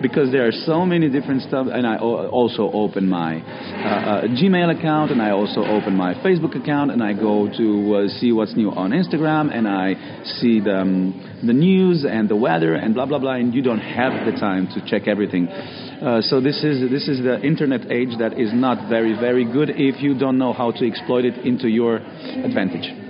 Because 0.04 0.30
there 0.30 0.46
are 0.46 0.52
so 0.52 0.84
many 0.84 1.08
different 1.08 1.40
stuff, 1.48 1.66
and 1.72 1.86
I 1.86 1.96
also 1.96 2.70
open 2.70 3.08
my 3.08 3.40
uh, 3.40 3.40
uh, 3.40 4.22
Gmail 4.36 4.78
account, 4.78 5.10
and 5.10 5.22
I 5.22 5.30
also 5.30 5.64
open 5.64 5.96
my 5.96 6.12
Facebook 6.16 6.54
account, 6.60 6.90
and 6.90 7.02
I 7.02 7.14
go 7.14 7.48
to 7.48 7.66
uh, 7.94 8.08
see 8.20 8.30
what's 8.30 8.54
new 8.54 8.70
on 8.70 8.90
Instagram, 8.90 9.50
and 9.50 9.66
I 9.66 9.94
see 10.40 10.60
the, 10.60 10.76
um, 10.76 11.40
the 11.42 11.54
news 11.54 12.04
and 12.04 12.28
the 12.28 12.36
weather 12.36 12.74
and 12.74 12.92
blah 12.92 13.06
blah 13.06 13.18
blah, 13.18 13.36
and 13.36 13.54
you 13.54 13.62
don't 13.62 13.80
have 13.80 14.26
the 14.26 14.32
time 14.38 14.68
to 14.74 14.84
check 14.86 15.08
everything. 15.08 15.48
Uh, 15.48 16.20
so 16.20 16.38
this 16.38 16.62
is 16.62 16.90
this 16.90 17.08
is 17.08 17.24
the 17.24 17.40
internet 17.40 17.90
age 17.90 18.12
that 18.18 18.38
is 18.38 18.50
not 18.52 18.90
very 18.90 19.14
very 19.18 19.50
good 19.50 19.70
if 19.70 20.02
you 20.02 20.18
don't 20.18 20.36
know 20.36 20.52
how 20.52 20.70
to 20.70 20.86
exploit 20.86 21.24
it 21.24 21.46
into 21.46 21.66
your 21.66 21.96
advantage. 21.96 23.03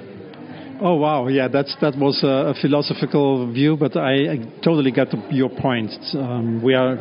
Oh 0.86 0.96
wow, 0.96 1.28
yeah, 1.28 1.48
that's 1.48 1.74
that 1.80 1.96
was 1.96 2.22
a, 2.22 2.52
a 2.52 2.54
philosophical 2.60 3.50
view, 3.50 3.74
but 3.74 3.96
I, 3.96 4.32
I 4.32 4.36
totally 4.62 4.90
get 4.92 5.10
the, 5.10 5.16
your 5.30 5.48
point. 5.48 5.90
Um, 6.12 6.62
we 6.62 6.74
are 6.74 6.96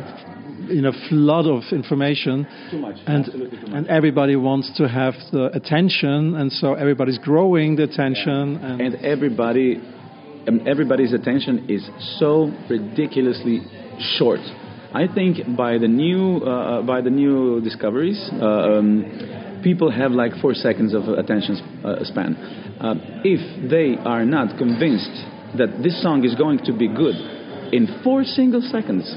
in 0.70 0.86
a 0.86 1.08
flood 1.10 1.46
of 1.46 1.64
information, 1.70 2.46
Too 2.70 2.78
much, 2.78 2.96
and 3.06 3.26
too 3.26 3.36
much. 3.36 3.74
and 3.74 3.86
everybody 3.88 4.36
wants 4.36 4.72
to 4.78 4.88
have 4.88 5.12
the 5.32 5.50
attention, 5.52 6.34
and 6.34 6.50
so 6.50 6.72
everybody's 6.72 7.18
growing 7.18 7.76
the 7.76 7.82
attention. 7.82 8.56
And, 8.56 8.80
and 8.80 8.94
everybody 9.04 9.76
um, 10.48 10.66
everybody's 10.66 11.12
attention 11.12 11.66
is 11.68 11.86
so 12.18 12.50
ridiculously 12.70 13.60
short. 14.16 14.40
I 14.94 15.12
think 15.12 15.58
by 15.58 15.76
the 15.76 15.88
new 15.88 16.38
uh, 16.38 16.80
by 16.80 17.02
the 17.02 17.10
new 17.10 17.60
discoveries, 17.60 18.30
uh, 18.32 18.46
um, 18.46 19.60
people 19.62 19.90
have 19.90 20.12
like 20.12 20.32
four 20.40 20.54
seconds 20.54 20.94
of 20.94 21.02
attention 21.08 21.56
uh, 21.84 22.02
span. 22.04 22.63
Uh, 22.84 22.94
if 23.24 23.40
they 23.70 23.96
are 24.04 24.26
not 24.26 24.58
convinced 24.58 25.16
that 25.56 25.80
this 25.82 26.02
song 26.02 26.24
is 26.24 26.34
going 26.34 26.58
to 26.68 26.76
be 26.76 26.86
good 26.86 27.16
in 27.72 27.88
four 28.04 28.24
single 28.24 28.60
seconds, 28.60 29.08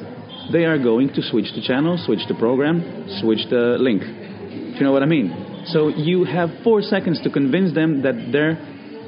they 0.53 0.63
are 0.63 0.77
going 0.77 1.10
to 1.10 1.21
switch 1.21 1.51
the 1.53 1.62
channel, 1.62 1.99
switch 1.99 2.23
the 2.27 2.36
program, 2.36 2.80
switch 3.19 3.43
the 3.49 3.75
link. 3.77 4.01
Do 4.01 4.80
you 4.80 4.84
know 4.84 4.93
what 4.93 5.03
I 5.03 5.06
mean? 5.06 5.65
So 5.67 5.89
you 5.89 6.23
have 6.23 6.49
four 6.63 6.82
seconds 6.82 7.21
to 7.23 7.30
convince 7.30 7.73
them 7.75 8.03
that 8.03 8.32
their 8.32 8.56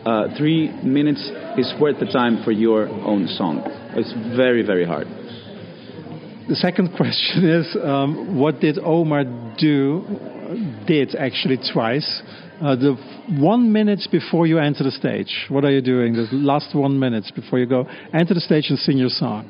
uh, 0.06 0.36
three 0.38 0.70
minutes 0.84 1.24
is 1.58 1.74
worth 1.80 2.00
the 2.00 2.12
time 2.12 2.44
for 2.44 2.52
your 2.52 2.90
own 2.90 3.28
song. 3.28 3.64
It's 3.96 4.12
very, 4.36 4.66
very 4.66 4.86
hard. 4.86 5.08
The 6.50 6.56
second 6.56 6.96
question 6.98 7.48
is, 7.48 7.78
um, 7.82 8.38
what 8.38 8.60
did 8.60 8.78
Omar 8.78 9.24
do? 9.58 10.04
Did 10.86 11.16
actually 11.16 11.60
twice. 11.72 12.22
Uh, 12.62 12.76
the 12.76 12.96
one 13.40 13.72
minute 13.72 14.02
before 14.12 14.46
you 14.46 14.60
enter 14.60 14.84
the 14.84 14.92
stage, 14.92 15.46
what 15.48 15.64
are 15.64 15.72
you 15.72 15.82
doing? 15.82 16.14
The 16.14 16.28
last 16.32 16.76
one 16.76 17.00
minute 17.00 17.24
before 17.34 17.58
you 17.58 17.66
go 17.66 17.88
enter 18.14 18.34
the 18.34 18.42
stage 18.42 18.66
and 18.70 18.78
sing 18.78 18.98
your 18.98 19.10
song. 19.10 19.50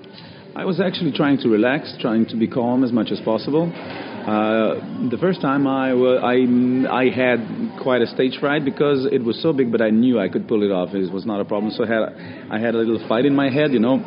I 0.56 0.64
was 0.64 0.80
actually 0.80 1.14
trying 1.14 1.40
to 1.40 1.50
relax, 1.50 1.96
trying 2.00 2.28
to 2.28 2.38
be 2.38 2.48
calm 2.48 2.84
as 2.84 2.92
much 2.92 3.10
as 3.12 3.20
possible. 3.22 3.72
Uh, 3.74 5.10
the 5.10 5.18
first 5.20 5.42
time 5.42 5.66
I, 5.66 5.90
I, 5.90 7.02
I 7.02 7.10
had 7.10 7.82
quite 7.82 8.04
a 8.04 8.08
stage 8.08 8.38
fright 8.40 8.64
because 8.64 9.08
it 9.12 9.24
was 9.24 9.42
so 9.42 9.54
big, 9.54 9.72
but 9.72 9.82
I 9.82 9.90
knew 9.90 10.20
I 10.20 10.30
could 10.30 10.48
pull 10.48 10.62
it 10.62 10.70
off. 10.70 10.94
It 10.94 11.12
was 11.12 11.26
not 11.26 11.42
a 11.42 11.46
problem. 11.46 11.72
So 11.72 11.86
I 11.86 11.88
had, 11.88 12.04
I 12.52 12.60
had 12.60 12.76
a 12.76 12.78
little 12.78 13.04
fight 13.08 13.26
in 13.26 13.36
my 13.36 13.50
head, 13.50 13.72
you 13.72 13.80
know. 13.80 14.06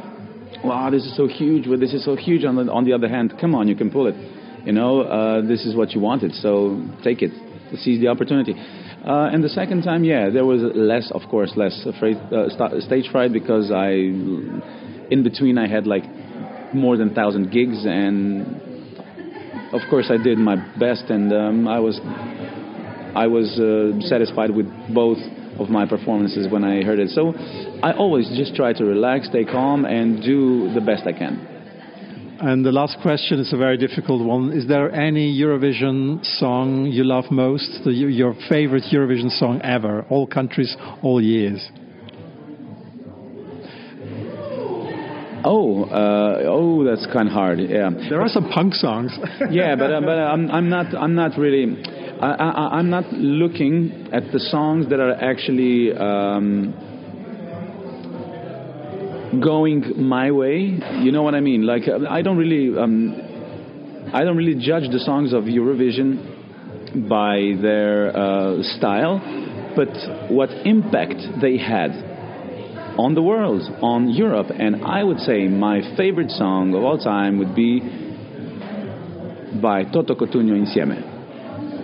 Wow, 0.62 0.90
this 0.90 1.04
is 1.04 1.16
so 1.16 1.26
huge. 1.26 1.66
Well, 1.66 1.78
this 1.78 1.92
is 1.92 2.04
so 2.04 2.14
huge. 2.14 2.44
On 2.44 2.54
the, 2.54 2.70
on 2.70 2.84
the 2.84 2.92
other 2.92 3.08
hand, 3.08 3.34
come 3.40 3.56
on, 3.56 3.66
you 3.66 3.74
can 3.74 3.90
pull 3.90 4.06
it. 4.06 4.14
You 4.64 4.72
know, 4.72 5.00
uh, 5.00 5.40
this 5.40 5.64
is 5.66 5.74
what 5.74 5.90
you 5.90 6.00
wanted, 6.00 6.34
so 6.34 6.86
take 7.02 7.22
it. 7.22 7.32
Seize 7.78 8.00
the 8.00 8.08
opportunity. 8.08 8.54
Uh, 9.04 9.28
and 9.32 9.42
the 9.42 9.48
second 9.48 9.82
time, 9.82 10.04
yeah, 10.04 10.30
there 10.30 10.44
was 10.44 10.62
less, 10.76 11.10
of 11.10 11.22
course, 11.28 11.52
less 11.56 11.74
afraid, 11.86 12.16
uh, 12.32 12.48
st- 12.50 12.82
stage 12.84 13.08
fright 13.10 13.32
because 13.32 13.72
I, 13.72 13.90
in 13.90 15.22
between, 15.24 15.58
I 15.58 15.66
had 15.66 15.88
like 15.88 16.04
more 16.72 16.96
than 16.96 17.12
thousand 17.12 17.50
gigs, 17.50 17.84
and 17.84 18.46
of 19.72 19.80
course, 19.90 20.06
I 20.08 20.22
did 20.22 20.38
my 20.38 20.54
best, 20.78 21.10
and 21.10 21.32
um, 21.32 21.66
I 21.66 21.80
was, 21.80 21.98
I 23.16 23.26
was 23.26 23.58
uh, 23.58 24.00
satisfied 24.06 24.54
with 24.54 24.66
both 24.94 25.18
of 25.58 25.68
my 25.68 25.84
performances 25.84 26.46
when 26.48 26.62
I 26.62 26.84
heard 26.84 27.00
it. 27.00 27.10
So, 27.10 27.34
I 27.82 27.92
always 27.94 28.28
just 28.36 28.54
try 28.54 28.72
to 28.72 28.84
relax, 28.84 29.26
stay 29.26 29.44
calm, 29.44 29.84
and 29.84 30.22
do 30.22 30.72
the 30.74 30.80
best 30.80 31.08
I 31.08 31.12
can. 31.12 31.51
And 32.42 32.64
the 32.64 32.72
last 32.72 32.96
question 33.02 33.38
is 33.38 33.52
a 33.52 33.56
very 33.56 33.76
difficult 33.76 34.20
one. 34.20 34.50
Is 34.50 34.66
there 34.66 34.92
any 34.92 35.32
Eurovision 35.40 36.26
song 36.40 36.86
you 36.86 37.04
love 37.04 37.26
most? 37.30 37.84
The, 37.84 37.92
your 37.92 38.34
favorite 38.48 38.82
Eurovision 38.92 39.30
song 39.38 39.60
ever? 39.62 40.04
All 40.10 40.26
countries, 40.26 40.76
all 41.04 41.22
years? 41.22 41.64
Oh, 45.44 45.84
uh, 45.84 46.42
oh, 46.48 46.82
that's 46.82 47.06
kind 47.12 47.28
of 47.28 47.32
hard. 47.32 47.60
Yeah, 47.60 47.90
there 48.10 48.20
are 48.20 48.28
some 48.28 48.50
punk 48.50 48.74
songs. 48.74 49.16
yeah, 49.52 49.76
but 49.76 49.92
uh, 49.92 50.00
but 50.00 50.18
uh, 50.18 50.32
I'm 50.32 50.50
I'm 50.50 50.68
not 50.68 50.94
I'm 50.96 51.14
not 51.14 51.38
really 51.38 51.76
I, 52.20 52.32
I 52.74 52.80
am 52.80 52.90
not 52.90 53.12
looking 53.12 54.08
at 54.12 54.32
the 54.32 54.40
songs 54.40 54.88
that 54.90 54.98
are 54.98 55.12
actually. 55.12 55.92
Um, 55.92 56.91
going 59.40 60.06
my 60.08 60.30
way. 60.30 60.78
You 61.00 61.12
know 61.12 61.22
what 61.22 61.34
I 61.34 61.40
mean? 61.40 61.66
Like 61.66 61.84
I 61.88 62.22
don't 62.22 62.36
really, 62.36 62.76
um, 62.78 64.10
I 64.12 64.24
don't 64.24 64.36
really 64.36 64.54
judge 64.54 64.90
the 64.90 65.00
songs 65.00 65.32
of 65.32 65.44
Eurovision 65.44 67.08
by 67.08 67.60
their 67.60 68.16
uh, 68.16 68.62
style, 68.76 69.20
but 69.74 69.88
what 70.30 70.50
impact 70.66 71.40
they 71.40 71.56
had 71.56 71.90
on 72.98 73.14
the 73.14 73.22
world, 73.22 73.62
on 73.80 74.10
Europe. 74.10 74.48
And 74.54 74.84
I 74.84 75.02
would 75.02 75.18
say 75.20 75.48
my 75.48 75.96
favorite 75.96 76.30
song 76.30 76.74
of 76.74 76.82
all 76.84 76.98
time 76.98 77.38
would 77.38 77.54
be 77.54 77.80
by 79.60 79.84
Toto 79.84 80.14
Cutugno 80.14 80.54
Insieme. 80.54 81.11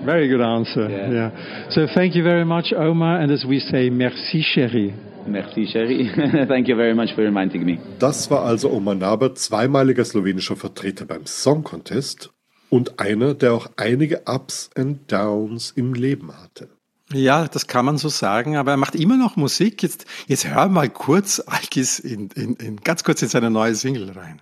Very 0.09 0.29
good 0.29 0.41
answer. 0.41 0.89
Yeah. 0.89 1.11
yeah. 1.13 1.31
So 1.71 1.87
thank 1.87 2.15
you 2.15 2.23
very 2.23 2.45
much, 2.45 2.73
Omar. 2.73 3.21
And 3.21 3.31
as 3.31 3.45
we 3.45 3.61
say, 3.61 3.91
merci, 3.91 4.43
chérie. 4.43 4.95
Merci, 5.27 5.67
Sherry. 5.67 6.11
Thank 6.49 6.69
you 6.69 6.77
very 6.77 6.95
much 6.95 7.13
for 7.15 7.23
reminding 7.23 7.65
me. 7.65 7.79
Das 7.99 8.31
war 8.31 8.45
also 8.45 8.71
Omar 8.71 8.95
Naber, 8.95 9.35
zweimaliger 9.35 10.05
slowenischer 10.05 10.57
Vertreter 10.57 11.05
beim 11.05 11.27
Song 11.27 11.65
Contest 11.65 12.31
und 12.71 12.99
einer, 12.99 13.35
der 13.35 13.53
auch 13.53 13.69
einige 13.77 14.23
Ups 14.27 14.71
and 14.75 15.13
Downs 15.13 15.73
im 15.77 15.93
Leben 15.93 16.33
hatte. 16.33 16.69
Ja, 17.13 17.49
das 17.49 17.67
kann 17.67 17.87
man 17.87 17.97
so 17.97 18.09
sagen, 18.09 18.57
aber 18.57 18.73
er 18.73 18.77
macht 18.77 18.95
immer 18.95 19.17
noch 19.17 19.37
Musik. 19.37 19.83
Jetzt, 19.83 20.07
jetzt 20.27 20.47
hör 20.47 20.69
mal 20.69 20.89
kurz 20.89 21.41
Alkis 21.41 21.99
in, 21.99 22.29
in, 22.35 22.55
in, 22.57 22.77
ganz 22.79 23.05
kurz 23.05 23.23
in 23.23 23.29
seine 23.29 23.51
neue 23.51 23.75
Single 23.75 24.11
rein. 24.11 24.41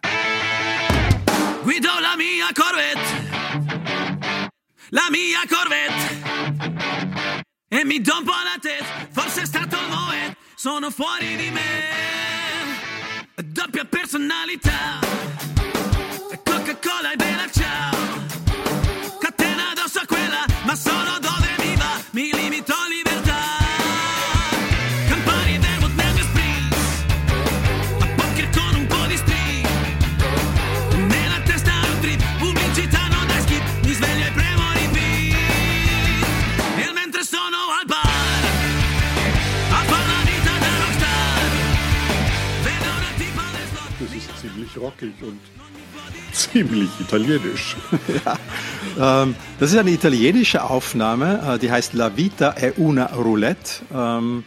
Guido 1.64 1.90
la 2.00 2.16
mia 2.16 2.46
Corvette, 2.55 3.26
la 4.90 5.09
mia 5.11 5.40
Corvette, 5.49 7.42
e 7.68 7.85
mi 7.85 8.01
do 8.01 8.18
un 8.18 8.25
po' 8.25 8.31
la 8.31 8.59
testa, 8.61 9.09
forse 9.11 9.42
è 9.42 9.46
stato 9.46 9.77
il 9.77 9.88
moment. 9.88 10.37
sono 10.55 10.90
fuori 10.90 11.37
di 11.37 11.51
me. 11.51 12.05
Doppia 13.44 13.85
personalità, 13.85 14.99
Coca-Cola 16.44 17.12
e 17.12 17.26
ziemlich 44.77 44.79
rockig 44.79 45.15
und 45.23 45.41
ziemlich 46.33 46.91
italienisch. 47.01 47.77
ja, 48.25 49.23
ähm, 49.23 49.35
das 49.59 49.73
ist 49.73 49.79
eine 49.79 49.91
italienische 49.91 50.62
Aufnahme, 50.65 51.55
äh, 51.55 51.59
die 51.59 51.71
heißt 51.71 51.95
La 51.95 52.17
Vita 52.17 52.53
è 52.53 52.75
una 52.77 53.07
roulette 53.07 53.83
ähm, 53.93 54.45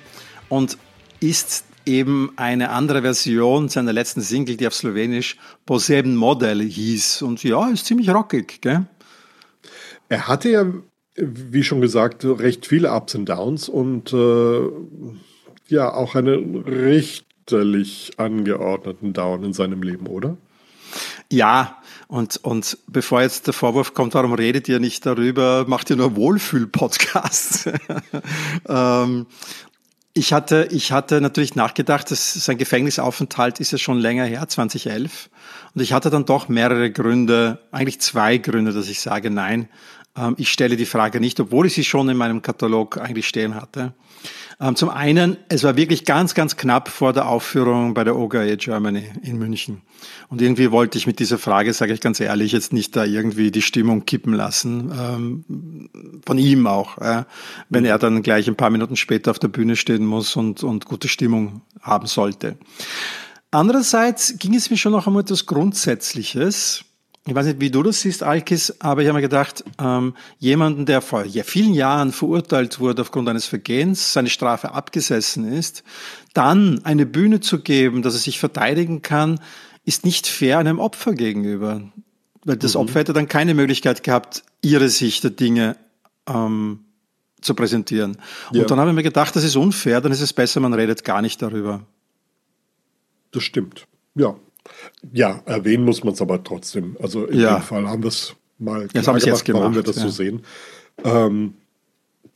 und 0.50 0.78
ist 1.20 1.66
eben 1.86 2.32
eine 2.36 2.70
andere 2.70 3.02
Version 3.02 3.70
seiner 3.70 3.94
letzten 3.94 4.22
Single, 4.22 4.58
die 4.58 4.68
auf 4.68 4.76
Slowenisch 4.76 5.38
Poseben 5.66 6.16
Model 6.16 6.62
hieß. 6.62 7.24
Und 7.24 7.44
ja, 7.44 7.68
ist 7.70 7.88
ziemlich 7.88 8.10
rockig. 8.10 8.62
Gell? 8.62 8.86
Er 10.08 10.28
hatte 10.28 10.50
ja, 10.50 10.66
wie 11.16 11.64
schon 11.64 11.82
gesagt, 11.82 12.24
recht 12.26 12.68
viele 12.68 12.92
Ups 12.94 13.16
und 13.16 13.28
Downs 13.28 13.70
und 13.70 14.14
äh, 14.14 14.70
ja, 15.68 15.92
auch 15.94 16.16
eine 16.16 16.38
recht 16.66 17.29
richterlich 17.50 18.12
angeordneten 18.18 19.14
Down 19.14 19.44
in 19.44 19.54
seinem 19.54 19.82
Leben, 19.82 20.08
oder? 20.08 20.38
Ja, 21.32 21.78
und, 22.08 22.38
und 22.38 22.78
bevor 22.88 23.22
jetzt 23.22 23.48
der 23.48 23.54
Vorwurf 23.54 23.94
kommt, 23.94 24.16
warum 24.16 24.34
redet 24.34 24.68
ihr 24.68 24.80
nicht 24.80 25.06
darüber, 25.06 25.66
macht 25.68 25.90
ihr 25.90 25.96
nur 25.96 26.16
Wohlfühl-Podcasts? 26.16 27.70
ähm, 28.68 29.28
ich 30.14 30.34
hatte, 30.34 30.68
ich 30.72 30.92
hatte 30.92 31.22
natürlich 31.22 31.56
nachgedacht, 31.56 32.10
dass 32.10 32.34
sein 32.34 32.58
Gefängnisaufenthalt 32.58 33.60
ist 33.60 33.72
ja 33.72 33.78
schon 33.78 34.00
länger 34.00 34.26
her, 34.26 34.48
2011. 34.48 35.30
Und 35.76 35.82
ich 35.82 35.94
hatte 35.94 36.10
dann 36.10 36.26
doch 36.26 36.50
mehrere 36.50 36.92
Gründe, 36.92 37.60
eigentlich 37.72 38.02
zwei 38.02 38.38
Gründe, 38.38 38.74
dass 38.74 38.90
ich 38.90 39.00
sage, 39.00 39.30
nein, 39.30 39.70
ähm, 40.18 40.34
ich 40.38 40.52
stelle 40.52 40.78
die 40.78 40.88
Frage 40.88 41.20
nicht, 41.20 41.40
obwohl 41.40 41.68
ich 41.68 41.74
sie 41.74 41.84
schon 41.84 42.10
in 42.10 42.18
meinem 42.18 42.42
Katalog 42.42 42.98
eigentlich 42.98 43.28
stehen 43.28 43.54
hatte. 43.54 43.94
Ähm, 44.62 44.76
zum 44.76 44.90
einen, 44.90 45.38
es 45.48 45.64
war 45.64 45.78
wirklich 45.78 46.04
ganz, 46.04 46.34
ganz 46.34 46.58
knapp 46.58 46.90
vor 46.90 47.14
der 47.14 47.30
Aufführung 47.30 47.94
bei 47.94 48.04
der 48.04 48.18
OGAE 48.18 48.58
Germany 48.58 49.10
in 49.22 49.38
München. 49.38 49.82
Und 50.28 50.42
irgendwie 50.42 50.72
wollte 50.72 50.98
ich 50.98 51.08
mit 51.08 51.20
dieser 51.20 51.38
Frage, 51.38 51.74
sage 51.74 51.94
ich 51.94 52.02
ganz 52.02 52.20
ehrlich, 52.20 52.52
jetzt 52.52 52.74
nicht 52.74 52.94
da 52.96 53.06
irgendwie 53.06 53.52
die 53.52 53.62
Stimmung 53.62 54.06
kippen 54.06 54.34
lassen. 54.34 54.92
Ähm, 55.00 56.20
von 56.26 56.38
ihm 56.38 56.68
auch, 56.68 56.98
äh, 56.98 57.24
wenn 57.70 57.86
er 57.86 57.98
dann 58.00 58.22
gleich 58.22 58.50
ein 58.50 58.58
paar 58.58 58.70
Minuten 58.70 58.98
später 58.98 59.32
auf 59.32 59.40
der 59.40 59.48
Bühne 59.48 59.78
stehen 59.78 60.06
muss 60.06 60.36
und, 60.36 60.62
und 60.62 60.86
gute 60.86 61.08
Stimmung 61.08 61.62
haben 61.82 62.08
sollte. 62.08 62.58
Andererseits 63.52 64.38
ging 64.40 64.56
es 64.56 64.70
mir 64.70 64.78
schon 64.78 64.92
noch 64.92 65.08
um 65.08 65.18
etwas 65.18 65.46
Grundsätzliches 65.46 66.84
ich 67.28 67.36
weiß 67.36 67.46
nicht, 67.46 67.62
wie 67.62 67.70
du 67.70 67.84
das 67.84 68.02
siehst, 68.02 68.24
Alkis, 68.24 68.76
aber 68.80 69.02
ich 69.02 69.08
habe 69.08 69.18
mir 69.18 69.22
gedacht, 69.22 69.64
ähm, 69.80 70.16
jemanden, 70.40 70.86
der 70.86 71.02
vor 71.02 71.26
vielen 71.26 71.74
Jahren 71.74 72.12
verurteilt 72.12 72.80
wurde 72.80 73.02
aufgrund 73.02 73.30
eines 73.30 73.46
Vergehens, 73.46 74.14
seine 74.14 74.30
Strafe 74.30 74.72
abgesessen 74.72 75.52
ist, 75.52 75.84
dann 76.34 76.84
eine 76.86 77.06
Bühne 77.06 77.40
zu 77.40 77.60
geben, 77.60 78.02
dass 78.02 78.14
er 78.14 78.20
sich 78.20 78.40
verteidigen 78.40 79.02
kann, 79.02 79.40
ist 79.86 80.06
nicht 80.06 80.28
fair 80.28 80.60
einem 80.60 80.80
Opfer 80.80 81.14
gegenüber. 81.14 81.92
Weil 82.46 82.58
das 82.58 82.74
mhm. 82.74 82.82
Opfer 82.82 83.00
hätte 83.02 83.14
dann 83.14 83.28
keine 83.28 83.54
Möglichkeit 83.54 84.04
gehabt, 84.04 84.44
ihre 84.62 84.90
Sicht 84.90 85.24
der 85.24 85.32
Dinge 85.32 85.76
ähm, 86.28 86.86
zu 87.42 87.54
präsentieren. 87.54 88.18
Ja. 88.52 88.62
Und 88.62 88.72
dann 88.72 88.80
habe 88.80 88.90
ich 88.90 88.96
mir 88.96 89.04
gedacht, 89.04 89.36
das 89.36 89.44
ist 89.44 89.56
unfair, 89.56 90.02
dann 90.02 90.12
ist 90.12 90.22
es 90.22 90.34
besser, 90.34 90.60
man 90.60 90.74
redet 90.74 91.04
gar 91.04 91.22
nicht 91.22 91.42
darüber. 91.42 91.86
Das 93.32 93.44
stimmt. 93.44 93.88
Ja. 94.16 94.36
Ja, 95.14 95.42
erwähnen 95.46 95.86
muss 95.86 96.04
man 96.04 96.14
es 96.14 96.22
aber 96.22 96.44
trotzdem. 96.44 96.98
Also 97.02 97.26
in 97.26 97.40
Ja. 97.40 97.58
dem 97.60 97.64
Fall 97.64 97.88
haben 97.88 98.04
wir 98.04 98.10
es 98.10 98.36
mal 98.58 98.88
Das 98.94 99.04
klar 99.04 99.18
jetzt 99.18 99.48
warum 99.50 99.74
wir 99.76 99.82
gemacht, 99.84 99.88
das 99.88 99.96
ja. 99.98 100.02
so 100.04 100.10
sehen. 100.10 100.42
Ähm, 101.04 101.54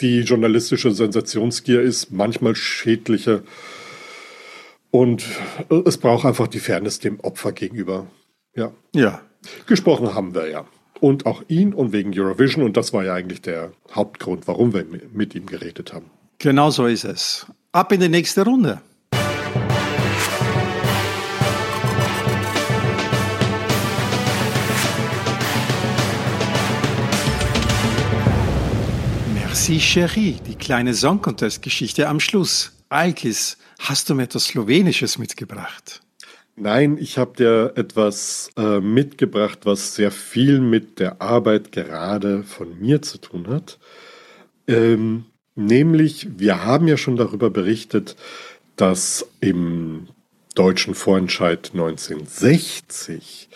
die 0.01 0.19
journalistische 0.21 0.91
Sensationsgier 0.91 1.81
ist 1.81 2.11
manchmal 2.11 2.55
schädlicher 2.55 3.41
und 4.91 5.23
es 5.85 5.97
braucht 5.97 6.25
einfach 6.25 6.47
die 6.47 6.59
Fairness 6.59 6.99
dem 6.99 7.19
Opfer 7.19 7.51
gegenüber. 7.51 8.07
Ja. 8.55 8.71
Ja. 8.93 9.21
Gesprochen 9.65 10.13
haben 10.13 10.35
wir 10.35 10.49
ja. 10.49 10.65
Und 10.99 11.25
auch 11.25 11.43
ihn 11.47 11.73
und 11.73 11.91
wegen 11.91 12.17
Eurovision. 12.17 12.63
Und 12.63 12.77
das 12.77 12.93
war 12.93 13.03
ja 13.03 13.13
eigentlich 13.13 13.41
der 13.41 13.73
Hauptgrund, 13.91 14.47
warum 14.47 14.73
wir 14.73 14.85
mit 15.11 15.35
ihm 15.35 15.45
geredet 15.47 15.93
haben. 15.93 16.05
Genau 16.39 16.69
so 16.69 16.85
ist 16.85 17.03
es. 17.03 17.45
Ab 17.71 17.91
in 17.91 17.99
die 17.99 18.07
nächste 18.09 18.45
Runde. 18.45 18.81
Merci 29.65 29.79
Chérie, 29.79 30.35
die 30.45 30.55
kleine 30.55 30.93
Song 30.93 31.21
Contest 31.21 31.61
Geschichte 31.61 32.09
am 32.09 32.19
Schluss. 32.19 32.73
Alkis, 32.89 33.57
hast 33.79 34.09
du 34.09 34.13
mir 34.13 34.23
etwas 34.23 34.47
Slowenisches 34.47 35.17
mitgebracht? 35.17 36.01
Nein, 36.57 36.97
ich 36.99 37.17
habe 37.17 37.37
dir 37.37 37.71
etwas 37.77 38.49
äh, 38.57 38.81
mitgebracht, 38.81 39.59
was 39.63 39.95
sehr 39.95 40.11
viel 40.11 40.59
mit 40.59 40.99
der 40.99 41.21
Arbeit 41.21 41.71
gerade 41.71 42.43
von 42.43 42.77
mir 42.77 43.01
zu 43.01 43.19
tun 43.19 43.47
hat. 43.47 43.79
Ähm, 44.67 45.27
nämlich, 45.55 46.27
wir 46.37 46.65
haben 46.65 46.89
ja 46.89 46.97
schon 46.97 47.15
darüber 47.15 47.49
berichtet, 47.49 48.17
dass 48.75 49.25
im 49.39 50.09
deutschen 50.55 50.93
Vorentscheid 50.93 51.69
1960 51.71 53.47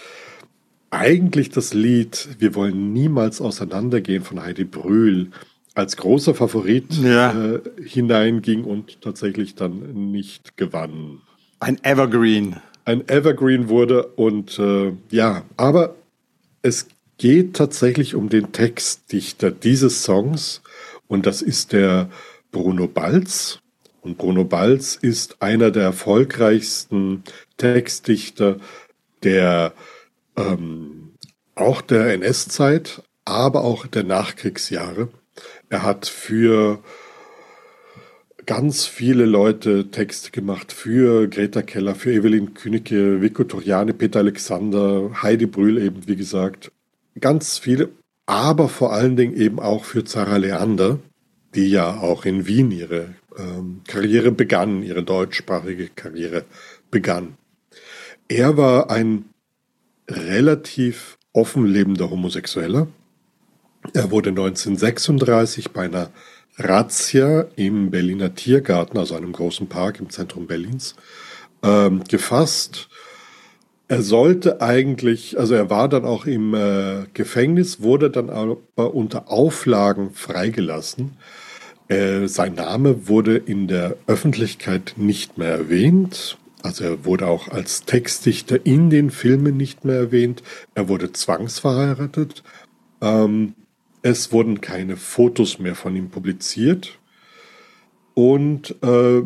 eigentlich 0.89 1.50
das 1.50 1.74
Lied 1.74 2.30
Wir 2.39 2.56
wollen 2.56 2.93
niemals 2.93 3.41
auseinandergehen 3.41 4.24
von 4.24 4.41
Heidi 4.41 4.63
Brühl 4.63 5.32
als 5.77 5.95
großer 5.97 6.33
Favorit 6.33 6.93
Ja. 6.95 7.31
äh, 7.55 7.59
hineinging 7.83 8.63
und 8.63 9.01
tatsächlich 9.01 9.55
dann 9.55 10.11
nicht 10.11 10.57
gewann 10.57 11.21
Ein 11.59 11.77
Evergreen. 11.83 12.57
ein 12.85 13.07
Evergreen 13.07 13.69
wurde 13.69 14.07
und 14.07 14.57
äh, 14.59 14.93
ja, 15.11 15.43
aber 15.55 15.95
es 16.61 16.87
geht 17.17 17.55
tatsächlich 17.55 18.15
um 18.15 18.29
den 18.29 18.51
Textdichter 18.51 19.51
dieses 19.51 20.03
Songs 20.03 20.61
und 21.07 21.25
das 21.25 21.41
ist 21.41 21.71
der 21.73 22.09
Bruno 22.51 22.87
Balz. 22.87 23.59
Und 24.01 24.17
Bruno 24.17 24.45
Balz 24.45 24.95
ist 24.95 25.41
einer 25.41 25.69
der 25.71 25.83
erfolgreichsten 25.83 27.23
Textdichter 27.57 28.57
der 29.23 29.73
ähm, 30.37 31.11
auch 31.55 31.81
der 31.81 32.13
NS-Zeit, 32.13 33.01
aber 33.25 33.63
auch 33.63 33.85
der 33.87 34.03
Nachkriegsjahre. 34.03 35.09
Er 35.69 35.84
hat 35.84 36.08
für 36.08 36.80
ganz 38.45 38.86
viele 38.86 39.25
Leute 39.25 39.91
Texte 39.91 40.32
gemacht 40.32 40.71
für 40.71 41.27
Greta 41.27 41.62
Keller, 41.62 41.93
für 41.95 42.13
Evelyn 42.13 42.53
Künicke, 42.53 43.21
Vico 43.21 43.43
Toriane, 43.43 43.93
Peter 43.93 44.19
Alexander, 44.19 45.12
Heidi 45.21 45.45
Brühl 45.45 45.77
eben, 45.77 46.08
wie 46.08 46.15
gesagt. 46.15 46.71
Ganz 47.19 47.58
viele, 47.58 47.89
aber 48.25 48.69
vor 48.69 48.93
allen 48.93 49.17
Dingen 49.17 49.36
eben 49.36 49.60
auch 49.60 49.84
für 49.84 50.06
Zara 50.06 50.38
Leander, 50.38 50.99
die 51.56 51.69
ja 51.69 51.97
auch 51.97 52.23
in 52.23 52.47
Wien 52.47 52.71
ihre 52.71 53.15
ähm, 53.38 53.82
Karriere 53.88 54.32
begann, 54.32 54.84
ihre 54.84 55.03
deutschsprachige 55.03 55.89
Karriere 55.89 56.45
begann. 56.89 57.36
Er 58.30 58.56
war 58.56 58.89
ein 58.89 59.25
relativ 60.10 61.17
offen 61.34 61.65
lebender 61.65 62.10
Homosexueller. 62.10 62.88
Er 63.93 64.12
wurde 64.12 64.30
1936 64.30 65.71
bei 65.71 65.86
einer 65.86 66.10
Razzia 66.58 67.45
im 67.56 67.91
Berliner 67.91 68.34
Tiergarten, 68.34 68.97
also 68.97 69.15
einem 69.15 69.32
großen 69.32 69.67
Park 69.67 70.00
im 70.00 70.10
Zentrum 70.10 70.47
Berlins, 70.47 70.95
ähm, 71.63 72.04
gefasst. 72.04 72.89
Er 73.88 74.02
sollte 74.02 74.62
eigentlich, 74.62 75.39
also 75.39 75.54
er 75.54 75.69
war 75.69 75.88
dann 75.88 76.04
auch 76.04 76.26
im 76.26 76.54
äh, 76.54 77.06
Gefängnis, 77.13 77.82
wurde 77.82 78.10
dann 78.10 78.30
aber 78.30 78.93
unter 78.93 79.32
Auflagen 79.32 80.12
freigelassen. 80.12 81.17
Äh, 81.88 82.28
sein 82.28 82.56
Name 82.56 83.08
wurde 83.08 83.38
in 83.38 83.67
der 83.67 83.95
Öffentlichkeit 84.08 84.95
nicht 84.97 85.38
mehr 85.38 85.52
erwähnt. 85.52 86.38
Also 86.63 86.84
er 86.84 87.06
wurde 87.06 87.28
auch 87.28 87.47
als 87.47 87.86
Textdichter 87.86 88.65
in 88.65 88.89
den 88.89 89.10
Filmen 89.10 89.56
nicht 89.56 89.86
mehr 89.86 89.95
erwähnt. 89.95 90.43
Er 90.76 90.89
wurde 90.89 91.13
zwangsverheiratet. 91.13 92.43
Ähm, 93.00 93.54
es 94.08 94.32
wurden 94.32 94.62
keine 94.62 94.96
Fotos 94.96 95.60
mehr 95.60 95.76
von 95.76 95.96
ihm 95.96 96.10
publiziert. 96.10 96.98
Und 98.13 98.76
äh, 98.82 99.22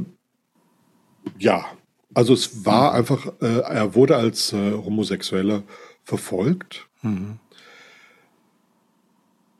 ja, 1.37 1.65
also 2.13 2.33
es 2.33 2.65
war 2.65 2.93
einfach, 2.93 3.27
äh, 3.41 3.59
er 3.59 3.95
wurde 3.95 4.15
als 4.15 4.53
äh, 4.53 4.73
Homosexueller 4.73 5.63
verfolgt. 6.03 6.87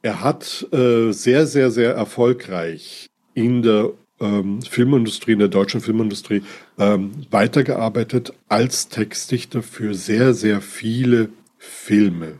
Er 0.01 0.21
hat 0.21 0.67
äh, 0.73 1.11
sehr, 1.11 1.45
sehr, 1.45 1.69
sehr 1.71 1.93
erfolgreich 1.93 3.07
in 3.35 3.61
der 3.61 3.91
ähm, 4.19 4.61
Filmindustrie, 4.63 5.33
in 5.33 5.39
der 5.39 5.47
deutschen 5.47 5.81
Filmindustrie 5.81 6.43
ähm, 6.79 7.11
weitergearbeitet 7.29 8.33
als 8.49 8.89
Textdichter 8.89 9.61
für 9.61 9.93
sehr, 9.93 10.33
sehr 10.33 10.61
viele 10.61 11.29
Filme. 11.57 12.39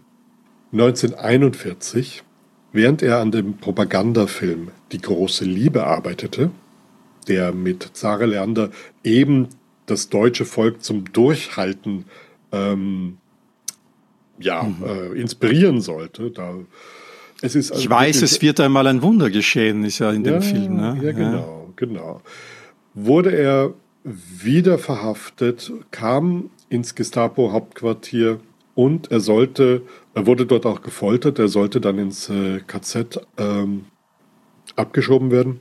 1941, 0.73 2.23
während 2.73 3.01
er 3.01 3.19
an 3.19 3.31
dem 3.31 3.57
Propagandafilm 3.57 4.69
Die 4.91 5.01
große 5.01 5.45
Liebe 5.45 5.85
arbeitete, 5.85 6.51
der 7.27 7.53
mit 7.53 7.91
Zara 7.93 8.25
Leander 8.25 8.69
eben 9.03 9.47
das 9.85 10.09
deutsche 10.09 10.45
Volk 10.45 10.83
zum 10.83 11.11
Durchhalten 11.11 12.05
ähm, 12.51 13.17
ja, 14.39 14.67
äh, 14.85 15.19
inspirieren 15.19 15.81
sollte. 15.81 16.31
Da, 16.31 16.55
es 17.41 17.55
ist 17.55 17.71
also 17.71 17.83
Ich 17.83 17.89
weiß, 17.89 18.21
es 18.21 18.41
wird 18.41 18.59
einmal 18.59 18.87
ein 18.87 19.01
Wunder 19.01 19.29
geschehen, 19.29 19.83
ist 19.83 19.99
ja 19.99 20.11
in 20.11 20.23
dem 20.23 20.35
ja, 20.35 20.41
Film. 20.41 20.75
Ne? 20.77 20.99
Ja, 21.01 21.11
genau, 21.11 21.73
genau. 21.75 22.21
Wurde 22.93 23.31
er 23.31 23.73
wieder 24.03 24.77
verhaftet, 24.77 25.71
kam 25.91 26.49
ins 26.69 26.95
Gestapo-Hauptquartier 26.95 28.39
und 28.73 29.11
er 29.11 29.19
sollte, 29.19 29.83
er 30.13 30.25
wurde 30.27 30.45
dort 30.45 30.65
auch 30.65 30.81
gefoltert, 30.81 31.39
er 31.39 31.47
sollte 31.47 31.79
dann 31.81 31.97
ins 31.97 32.29
äh, 32.29 32.59
KZ 32.65 33.19
ähm, 33.37 33.85
abgeschoben 34.75 35.31
werden, 35.31 35.59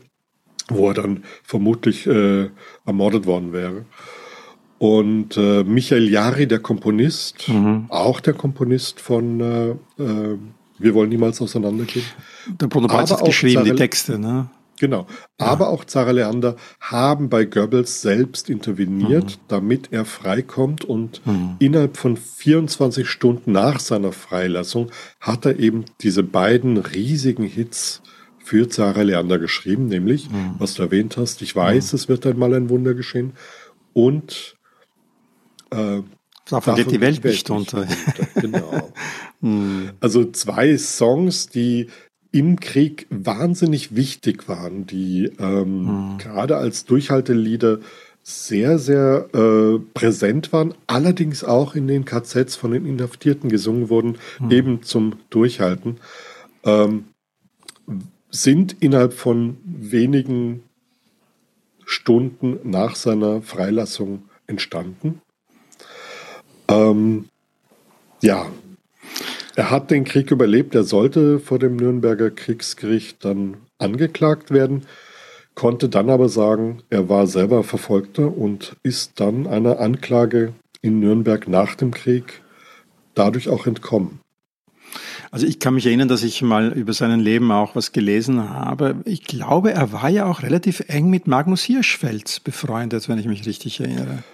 wo 0.68 0.88
er 0.88 0.94
dann 0.94 1.24
vermutlich 1.42 2.06
äh, 2.06 2.48
ermordet 2.86 3.26
worden 3.26 3.52
wäre. 3.52 3.84
Und 4.78 5.36
äh, 5.36 5.62
Michael 5.62 6.08
Jari, 6.08 6.46
der 6.48 6.58
Komponist, 6.60 7.48
Mhm. 7.48 7.86
auch 7.90 8.20
der 8.20 8.32
Komponist 8.34 9.00
von 9.00 9.40
äh, 9.40 9.70
äh, 10.02 10.38
Wir 10.78 10.94
wollen 10.94 11.10
niemals 11.10 11.40
auseinandergehen, 11.42 12.06
Der 12.60 12.66
Bruno 12.66 12.88
Aber 12.88 13.02
hat 13.02 13.24
geschrieben, 13.24 13.64
die 13.64 13.70
Zarel- 13.70 13.76
Texte. 13.78 14.18
Ne? 14.18 14.48
Genau. 14.80 15.06
Aber 15.36 15.68
auch 15.68 15.84
Zara 15.84 16.12
Leander 16.12 16.56
haben 16.80 17.28
bei 17.28 17.44
Goebbels 17.44 18.00
selbst 18.00 18.48
interveniert, 18.48 19.38
damit 19.46 19.92
er 19.92 20.06
freikommt 20.06 20.86
und 20.86 21.20
innerhalb 21.58 21.98
von 21.98 22.16
24 22.16 23.06
Stunden 23.06 23.52
nach 23.52 23.78
seiner 23.78 24.12
Freilassung 24.12 24.90
hat 25.20 25.44
er 25.44 25.58
eben 25.58 25.84
diese 26.00 26.22
beiden 26.22 26.78
riesigen 26.78 27.44
Hits 27.44 28.00
für 28.42 28.70
Zara 28.70 29.02
Leander 29.02 29.38
geschrieben, 29.38 29.86
nämlich, 29.86 30.30
was 30.58 30.72
du 30.74 30.82
erwähnt 30.82 31.18
hast, 31.18 31.42
ich 31.42 31.54
weiß, 31.54 31.92
es 31.92 32.08
wird 32.08 32.24
einmal 32.24 32.54
ein 32.54 32.70
Wunder 32.70 32.94
geschehen 32.94 33.34
und 33.92 34.56
äh, 35.72 36.00
Davon 36.48 36.74
geht 36.74 36.90
die 36.90 37.00
Welt 37.02 37.22
nicht 37.22 37.50
unter. 37.50 37.86
Genau. 38.34 38.92
Also 40.00 40.30
zwei 40.32 40.76
Songs, 40.76 41.48
die 41.48 41.86
im 42.32 42.60
Krieg 42.60 43.06
wahnsinnig 43.10 43.94
wichtig 43.96 44.48
waren, 44.48 44.86
die 44.86 45.32
ähm, 45.38 46.16
gerade 46.18 46.56
als 46.56 46.84
Durchhaltelieder 46.84 47.80
sehr, 48.22 48.78
sehr 48.78 49.28
äh, 49.34 49.78
präsent 49.94 50.52
waren, 50.52 50.74
allerdings 50.86 51.42
auch 51.42 51.74
in 51.74 51.88
den 51.88 52.04
KZs 52.04 52.54
von 52.54 52.72
den 52.72 52.86
Inhaftierten 52.86 53.48
gesungen 53.48 53.88
wurden, 53.88 54.18
eben 54.50 54.82
zum 54.82 55.16
Durchhalten, 55.30 55.98
ähm, 56.64 57.06
sind 58.30 58.76
innerhalb 58.80 59.14
von 59.14 59.56
wenigen 59.64 60.62
Stunden 61.84 62.60
nach 62.62 62.94
seiner 62.94 63.42
Freilassung 63.42 64.24
entstanden. 64.46 65.20
Ähm, 66.68 67.24
ja, 68.22 68.46
Er 69.56 69.70
hat 69.70 69.90
den 69.90 70.04
Krieg 70.04 70.30
überlebt. 70.30 70.74
Er 70.74 70.84
sollte 70.84 71.40
vor 71.40 71.58
dem 71.58 71.76
Nürnberger 71.76 72.30
Kriegsgericht 72.30 73.24
dann 73.24 73.56
angeklagt 73.78 74.50
werden, 74.50 74.82
konnte 75.54 75.88
dann 75.88 76.10
aber 76.10 76.28
sagen, 76.28 76.82
er 76.90 77.08
war 77.08 77.26
selber 77.26 77.64
Verfolgter 77.64 78.36
und 78.36 78.76
ist 78.82 79.20
dann 79.20 79.46
einer 79.46 79.80
Anklage 79.80 80.54
in 80.82 81.00
Nürnberg 81.00 81.48
nach 81.48 81.74
dem 81.74 81.90
Krieg 81.90 82.42
dadurch 83.14 83.48
auch 83.48 83.66
entkommen. 83.66 84.20
Also 85.30 85.46
ich 85.46 85.60
kann 85.60 85.74
mich 85.74 85.86
erinnern, 85.86 86.08
dass 86.08 86.24
ich 86.24 86.42
mal 86.42 86.72
über 86.72 86.92
sein 86.92 87.20
Leben 87.20 87.52
auch 87.52 87.76
was 87.76 87.92
gelesen 87.92 88.50
habe. 88.50 88.96
Ich 89.04 89.22
glaube, 89.22 89.72
er 89.72 89.92
war 89.92 90.08
ja 90.08 90.26
auch 90.26 90.42
relativ 90.42 90.82
eng 90.88 91.08
mit 91.08 91.28
Magnus 91.28 91.62
Hirschfeld 91.62 92.42
befreundet, 92.42 93.08
wenn 93.08 93.18
ich 93.18 93.26
mich 93.26 93.46
richtig 93.46 93.78
erinnere. 93.78 94.24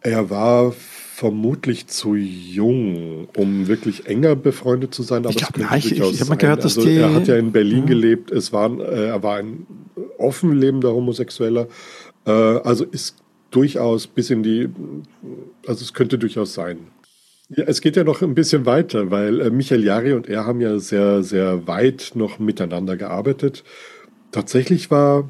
Er 0.00 0.30
war 0.30 0.72
vermutlich 1.20 1.86
zu 1.86 2.14
jung, 2.14 3.28
um 3.36 3.68
wirklich 3.68 4.06
enger 4.06 4.36
befreundet 4.36 4.94
zu 4.94 5.02
sein. 5.02 5.26
Aber 5.26 5.28
ich 5.28 5.36
glaube, 5.36 5.76
ich, 5.76 5.92
ich, 5.92 6.00
ich 6.00 6.20
habe 6.20 6.30
mal 6.30 6.36
gehört, 6.36 6.64
dass 6.64 6.78
also, 6.78 6.88
die, 6.88 6.96
er 6.96 7.12
hat 7.12 7.28
ja 7.28 7.36
in 7.36 7.52
Berlin 7.52 7.80
ja. 7.80 7.88
gelebt. 7.88 8.30
Es 8.30 8.54
war, 8.54 8.70
äh, 8.80 9.08
er 9.08 9.22
war 9.22 9.36
ein 9.36 9.66
offen 10.16 10.56
lebender 10.56 10.94
Homosexueller. 10.94 11.68
Äh, 12.24 12.30
also 12.30 12.86
ist 12.86 13.16
durchaus 13.50 14.06
bis 14.06 14.30
in 14.30 14.42
die, 14.42 14.70
also 15.66 15.84
es 15.84 15.92
könnte 15.92 16.16
durchaus 16.16 16.54
sein. 16.54 16.78
Ja, 17.50 17.64
es 17.64 17.82
geht 17.82 17.96
ja 17.96 18.04
noch 18.04 18.22
ein 18.22 18.34
bisschen 18.34 18.64
weiter, 18.64 19.10
weil 19.10 19.42
äh, 19.42 19.50
Michael 19.50 19.84
Jari 19.84 20.14
und 20.14 20.26
er 20.26 20.46
haben 20.46 20.62
ja 20.62 20.78
sehr, 20.78 21.22
sehr 21.22 21.66
weit 21.66 22.12
noch 22.14 22.38
miteinander 22.38 22.96
gearbeitet. 22.96 23.62
Tatsächlich 24.32 24.90
war 24.90 25.28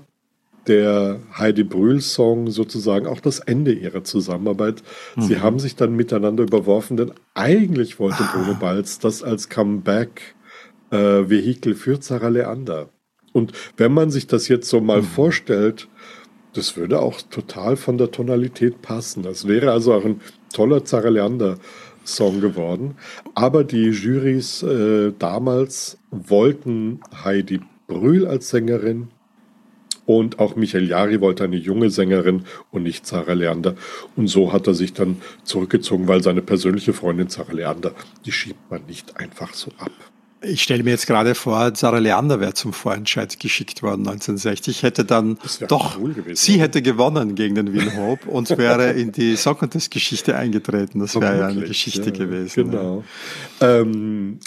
der 0.66 1.20
Heidi 1.36 1.64
Brühl-Song 1.64 2.50
sozusagen 2.50 3.06
auch 3.06 3.20
das 3.20 3.40
Ende 3.40 3.72
ihrer 3.72 4.04
Zusammenarbeit. 4.04 4.82
Mhm. 5.16 5.22
Sie 5.22 5.40
haben 5.40 5.58
sich 5.58 5.76
dann 5.76 5.96
miteinander 5.96 6.44
überworfen, 6.44 6.96
denn 6.96 7.12
eigentlich 7.34 7.98
wollte 7.98 8.22
ah. 8.22 8.30
Bruno 8.32 8.54
Balz 8.54 8.98
das 8.98 9.22
als 9.22 9.48
Comeback-Vehikel 9.48 11.72
äh, 11.72 11.76
für 11.76 12.00
Zara 12.00 12.28
Leander. 12.28 12.88
Und 13.32 13.52
wenn 13.76 13.92
man 13.92 14.10
sich 14.10 14.26
das 14.26 14.48
jetzt 14.48 14.68
so 14.68 14.80
mal 14.80 15.02
mhm. 15.02 15.06
vorstellt, 15.06 15.86
das 16.52 16.76
würde 16.76 17.00
auch 17.00 17.22
total 17.22 17.76
von 17.76 17.96
der 17.96 18.10
Tonalität 18.10 18.82
passen. 18.82 19.22
Das 19.22 19.46
wäre 19.46 19.70
also 19.70 19.94
auch 19.94 20.04
ein 20.04 20.20
toller 20.52 20.84
Zara 20.84 21.08
Leander 21.08 21.58
Song 22.04 22.40
geworden. 22.40 22.96
Aber 23.34 23.64
die 23.64 23.90
Jurys 23.90 24.62
äh, 24.62 25.12
damals 25.18 25.98
wollten 26.10 27.00
Heidi 27.24 27.60
Brühl 27.86 28.26
als 28.26 28.50
Sängerin 28.50 29.08
und 30.06 30.38
auch 30.38 30.56
Michael 30.56 30.88
Jari 30.88 31.20
wollte 31.20 31.44
eine 31.44 31.56
junge 31.56 31.90
Sängerin 31.90 32.44
und 32.70 32.82
nicht 32.82 33.06
Sarah 33.06 33.32
Leander. 33.32 33.74
Und 34.16 34.28
so 34.28 34.52
hat 34.52 34.66
er 34.66 34.74
sich 34.74 34.92
dann 34.92 35.20
zurückgezogen, 35.44 36.08
weil 36.08 36.22
seine 36.22 36.42
persönliche 36.42 36.92
Freundin 36.92 37.28
Sarah 37.28 37.52
Leander, 37.52 37.92
die 38.24 38.32
schiebt 38.32 38.70
man 38.70 38.84
nicht 38.86 39.16
einfach 39.16 39.54
so 39.54 39.70
ab. 39.78 39.92
Ich 40.42 40.62
stelle 40.62 40.82
mir 40.82 40.90
jetzt 40.90 41.06
gerade 41.06 41.34
vor, 41.34 41.72
Sarah 41.74 41.98
Leander 41.98 42.40
wäre 42.40 42.54
zum 42.54 42.72
Vorentscheid 42.72 43.38
geschickt 43.38 43.82
worden 43.82 44.08
1960, 44.08 44.82
hätte 44.82 45.04
dann 45.04 45.38
doch, 45.68 45.98
cool 45.98 46.14
gewesen, 46.14 46.36
sie 46.36 46.54
oder? 46.54 46.62
hätte 46.62 46.82
gewonnen 46.82 47.34
gegen 47.34 47.56
den 47.56 47.74
Will 47.74 47.94
Hope 47.96 48.28
und 48.28 48.48
wäre 48.56 48.92
in 48.92 49.12
die 49.12 49.36
Song 49.36 49.58
Contest 49.58 49.90
Geschichte 49.90 50.36
eingetreten. 50.36 51.00
Das 51.00 51.14
wäre 51.14 51.38
ja 51.38 51.46
eine 51.48 51.60
Geschichte 51.60 52.06
ja, 52.06 52.10
gewesen. 52.10 52.70
Genau. 52.70 53.04
Ja. 53.60 53.80
Ähm, 53.80 54.40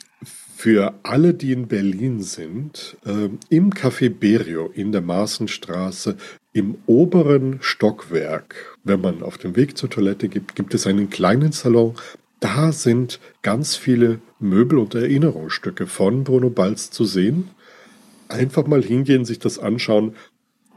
für 0.64 0.94
alle, 1.04 1.34
die 1.34 1.52
in 1.52 1.68
Berlin 1.68 2.22
sind, 2.22 2.96
ähm, 3.06 3.38
im 3.50 3.72
Café 3.72 4.10
Berio 4.10 4.72
in 4.74 4.94
der 4.94 5.02
Maßenstraße 5.02 6.16
im 6.54 6.78
oberen 6.86 7.58
Stockwerk, 7.60 8.78
wenn 8.86 9.02
man 9.02 9.24
auf 9.24 9.38
dem 9.38 9.58
Weg 9.58 9.78
zur 9.78 9.90
Toilette 9.90 10.30
gibt, 10.30 10.56
gibt 10.56 10.74
es 10.74 10.88
einen 10.88 11.10
kleinen 11.10 11.52
Salon 11.52 11.96
da 12.40 12.72
sind 12.74 13.22
ganz 13.42 13.78
viele 13.78 14.20
Möbel 14.40 14.78
und 14.78 14.96
Erinnerungsstücke 14.96 15.86
von 15.86 16.26
Bruno 16.26 16.50
Balz 16.50 16.92
zu 16.92 17.06
sehen. 17.06 17.50
Einfach 18.28 18.68
mal 18.68 18.84
hingehen, 18.84 19.24
sich 19.24 19.40
das 19.40 19.60
anschauen. 19.60 20.16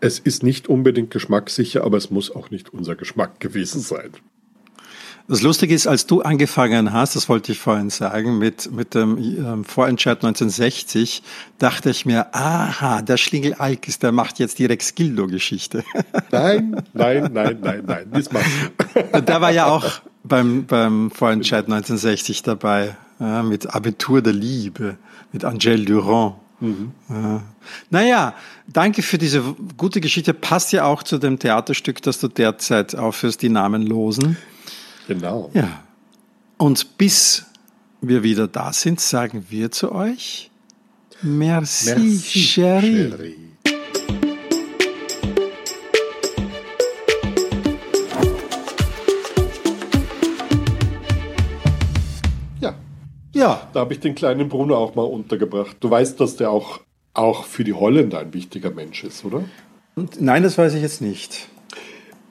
Es 0.00 0.20
ist 0.20 0.44
nicht 0.44 0.68
unbedingt 0.68 1.10
geschmackssicher, 1.10 1.82
aber 1.82 1.96
es 1.96 2.10
muss 2.10 2.30
auch 2.30 2.50
nicht 2.50 2.72
unser 2.72 2.94
Geschmack 2.94 3.40
gewesen 3.40 3.80
sein. 3.80 4.10
Das 5.28 5.42
Lustige 5.42 5.74
ist, 5.74 5.88
als 5.88 6.06
du 6.06 6.22
angefangen 6.22 6.92
hast, 6.92 7.16
das 7.16 7.28
wollte 7.28 7.50
ich 7.50 7.58
vorhin 7.58 7.90
sagen, 7.90 8.38
mit, 8.38 8.70
mit 8.70 8.94
dem 8.94 9.18
ähm, 9.18 9.64
Vorentscheid 9.64 10.18
1960, 10.18 11.22
dachte 11.58 11.90
ich 11.90 12.06
mir, 12.06 12.32
aha, 12.32 13.02
der 13.02 13.16
Schlingel 13.16 13.54
Alkis, 13.54 13.98
der 13.98 14.12
macht 14.12 14.38
jetzt 14.38 14.60
die 14.60 14.66
Rex 14.66 14.94
Gildo-Geschichte. 14.94 15.82
Nein, 16.30 16.82
nein, 16.92 17.30
nein, 17.32 17.58
nein, 17.60 17.82
nein, 17.86 18.06
das 18.12 18.30
macht 18.30 18.46
Der 19.28 19.40
war 19.40 19.50
ja 19.50 19.66
auch 19.66 20.00
beim, 20.22 20.64
beim 20.66 21.10
Vorentscheid 21.10 21.64
1960 21.64 22.42
dabei, 22.42 22.96
ja, 23.18 23.42
mit 23.42 23.74
Abitur 23.74 24.22
der 24.22 24.32
Liebe, 24.32 24.96
mit 25.32 25.44
Angèle 25.44 25.84
Durand. 25.84 26.34
Mhm. 26.60 26.92
Ja. 27.08 27.42
Naja, 27.90 28.34
danke 28.66 29.02
für 29.02 29.18
diese 29.18 29.42
gute 29.76 30.00
Geschichte. 30.00 30.34
Passt 30.34 30.72
ja 30.72 30.84
auch 30.84 31.02
zu 31.02 31.18
dem 31.18 31.38
Theaterstück, 31.38 32.00
das 32.02 32.20
du 32.20 32.28
derzeit 32.28 32.94
aufführst, 32.94 33.42
die 33.42 33.48
Namenlosen. 33.48 34.36
Genau. 35.06 35.50
Ja. 35.54 35.82
Und 36.58 36.98
bis 36.98 37.46
wir 38.00 38.22
wieder 38.22 38.48
da 38.48 38.72
sind, 38.72 39.00
sagen 39.00 39.46
wir 39.48 39.70
zu 39.70 39.92
euch 39.92 40.50
Merci, 41.22 41.90
Merci 41.90 42.16
Chérie. 42.18 43.10
Chérie. 43.10 43.36
Ja. 52.60 52.74
Ja. 53.32 53.68
Da 53.72 53.80
habe 53.80 53.94
ich 53.94 54.00
den 54.00 54.14
kleinen 54.14 54.48
Bruno 54.48 54.76
auch 54.76 54.94
mal 54.94 55.02
untergebracht. 55.02 55.76
Du 55.80 55.88
weißt, 55.88 56.20
dass 56.20 56.36
der 56.36 56.50
auch, 56.50 56.80
auch 57.14 57.44
für 57.44 57.64
die 57.64 57.72
Holländer 57.72 58.18
ein 58.18 58.34
wichtiger 58.34 58.70
Mensch 58.70 59.04
ist, 59.04 59.24
oder? 59.24 59.44
Nein, 60.18 60.42
das 60.42 60.58
weiß 60.58 60.74
ich 60.74 60.82
jetzt 60.82 61.00
nicht. 61.00 61.48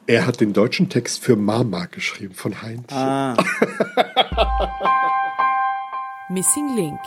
Er 0.07 0.27
hat 0.27 0.39
den 0.39 0.53
deutschen 0.53 0.87
Text 0.89 1.23
für 1.23 1.35
Mama 1.35 1.85
geschrieben 1.85 2.35
von 2.35 2.61
Heinz. 2.61 2.91
Ah. 2.91 3.35
Missing 6.29 6.75
Link 6.75 6.99